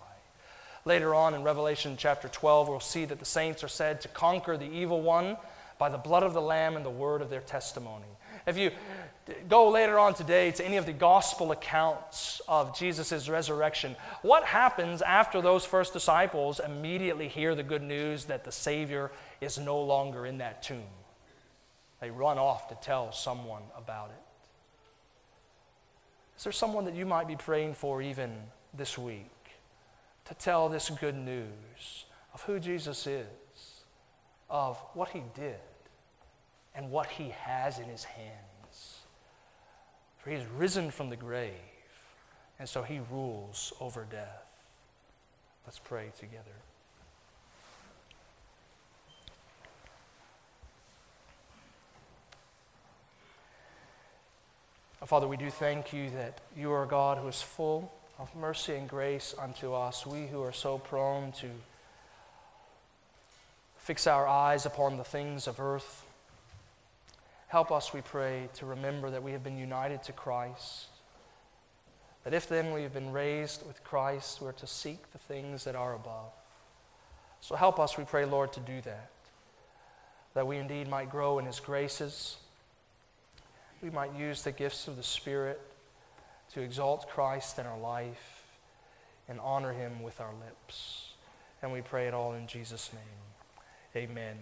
Later 0.85 1.15
on 1.15 1.35
in 1.35 1.43
Revelation 1.43 1.97
chapter 1.99 2.29
12, 2.29 2.69
we'll 2.69 2.81
see 2.81 3.05
that 3.05 3.19
the 3.19 3.25
saints 3.25 3.63
are 3.63 3.69
said 3.69 4.01
to 4.01 4.09
conquer 4.09 4.57
the 4.57 4.71
evil 4.71 5.03
one 5.03 5.37
by 5.79 5.89
the 5.89 5.99
blood 5.99 6.23
of 6.23 6.35
the 6.35 6.41
Lamb 6.41 6.77
and 6.77 6.85
the 6.85 6.91
word 6.91 7.21
of 7.21 7.31
their 7.31 7.41
testimony. 7.41 8.07
If 8.49 8.57
you 8.57 8.71
go 9.47 9.69
later 9.69 9.99
on 9.99 10.15
today 10.15 10.51
to 10.53 10.65
any 10.65 10.79
of 10.79 10.87
the 10.87 10.93
gospel 10.95 11.53
accounts 11.53 12.41
of 12.49 12.75
Jesus' 12.75 13.29
resurrection, 13.29 13.95
what 14.23 14.43
happens 14.43 15.03
after 15.03 15.43
those 15.43 15.67
first 15.67 15.93
disciples 15.93 16.59
immediately 16.59 17.29
hear 17.29 17.55
the 17.55 17.63
good 17.63 17.83
news 17.83 18.25
that 18.25 18.45
the 18.45 18.53
Savior 18.53 19.11
is 19.43 19.59
no 19.59 19.79
longer 19.83 20.25
in 20.25 20.39
that 20.39 20.63
tomb? 20.63 20.83
They 22.01 22.11
run 22.11 22.39
off 22.39 22.69
to 22.69 22.75
tell 22.77 23.13
someone 23.13 23.65
about 23.77 24.09
it. 24.09 24.23
Is 26.39 26.45
there 26.45 26.53
someone 26.53 26.87
that 26.87 26.95
you 26.95 27.05
might 27.05 27.29
be 27.29 27.37
praying 27.37 27.75
for 27.75 28.01
even 28.01 28.33
this 28.73 28.97
week 28.97 29.27
to 30.25 30.33
tell 30.35 30.71
this 30.71 30.89
good 30.89 31.17
news 31.17 32.07
of 32.33 32.43
who 32.45 32.59
Jesus 32.59 33.07
is, 33.07 33.27
of 34.49 34.79
what 34.95 35.11
he 35.11 35.23
did, 35.35 35.59
and 36.75 36.91
what 36.91 37.07
he 37.07 37.31
has 37.31 37.79
in 37.79 37.85
his 37.85 38.05
hands? 38.05 39.01
For 40.19 40.31
he 40.31 40.37
is 40.37 40.47
risen 40.57 40.91
from 40.91 41.11
the 41.11 41.17
grave, 41.17 41.53
and 42.59 42.69
so 42.69 42.83
he 42.83 43.01
rules 43.11 43.73
over 43.81 44.07
death. 44.11 44.65
Let's 45.67 45.79
pray 45.79 46.11
together. 46.19 46.45
Father, 55.09 55.27
we 55.27 55.39
do 55.39 55.49
thank 55.49 55.95
you 55.95 56.11
that 56.11 56.39
you 56.55 56.71
are 56.71 56.83
a 56.83 56.87
God 56.87 57.17
who 57.17 57.29
is 57.29 57.41
full 57.41 57.91
of 58.19 58.35
mercy 58.37 58.75
and 58.75 58.87
grace 58.87 59.35
unto 59.41 59.73
us. 59.73 60.05
We 60.05 60.27
who 60.27 60.43
are 60.43 60.53
so 60.53 60.77
prone 60.77 61.33
to 61.33 61.49
fix 63.79 64.07
our 64.07 64.27
eyes 64.27 64.67
upon 64.67 64.99
the 64.99 65.05
things 65.05 65.47
of 65.47 65.61
earth. 65.61 66.05
Help 67.49 67.73
us, 67.73 67.93
we 67.93 68.01
pray, 68.01 68.49
to 68.55 68.67
remember 68.67 69.11
that 69.11 69.23
we 69.23 69.33
have 69.33 69.43
been 69.43 69.59
united 69.59 70.03
to 70.05 70.13
Christ. 70.13 70.87
That 72.25 72.35
if 72.35 72.49
then 72.49 72.73
we 72.73 72.83
have 72.83 72.93
been 72.93 73.13
raised 73.13 73.67
with 73.67 73.83
Christ, 73.85 74.41
we're 74.41 74.53
to 74.53 74.67
seek 74.67 75.13
the 75.13 75.19
things 75.19 75.65
that 75.65 75.75
are 75.75 75.95
above. 75.95 76.33
So 77.41 77.57
help 77.57 77.79
us, 77.81 77.97
we 77.97 78.05
pray, 78.05 78.25
Lord, 78.25 78.53
to 78.53 78.61
do 78.61 78.81
that. 78.83 79.11
That 80.35 80.47
we 80.47 80.59
indeed 80.59 80.89
might 80.89 81.11
grow 81.11 81.39
in 81.39 81.47
His 81.47 81.61
graces 81.61 82.37
we 83.83 83.91
might 83.91 84.15
use 84.15 84.43
the 84.43 84.53
gifts 84.53 84.89
of 84.89 84.97
the 84.97 85.03
Spirit 85.03 85.61
to 86.53 86.61
exalt 86.61 87.09
Christ 87.09 87.59
in 87.59 87.67
our 87.67 87.79
life 87.79 88.43
and 89.29 89.39
honor 89.41 89.73
him 89.73 90.03
with 90.03 90.21
our 90.21 90.33
lips. 90.45 91.13
And 91.63 91.73
we 91.73 91.81
pray 91.81 92.09
it 92.09 92.15
all 92.15 92.33
in 92.35 92.47
Jesus' 92.47 92.91
name. 92.93 94.05
Amen. 94.05 94.37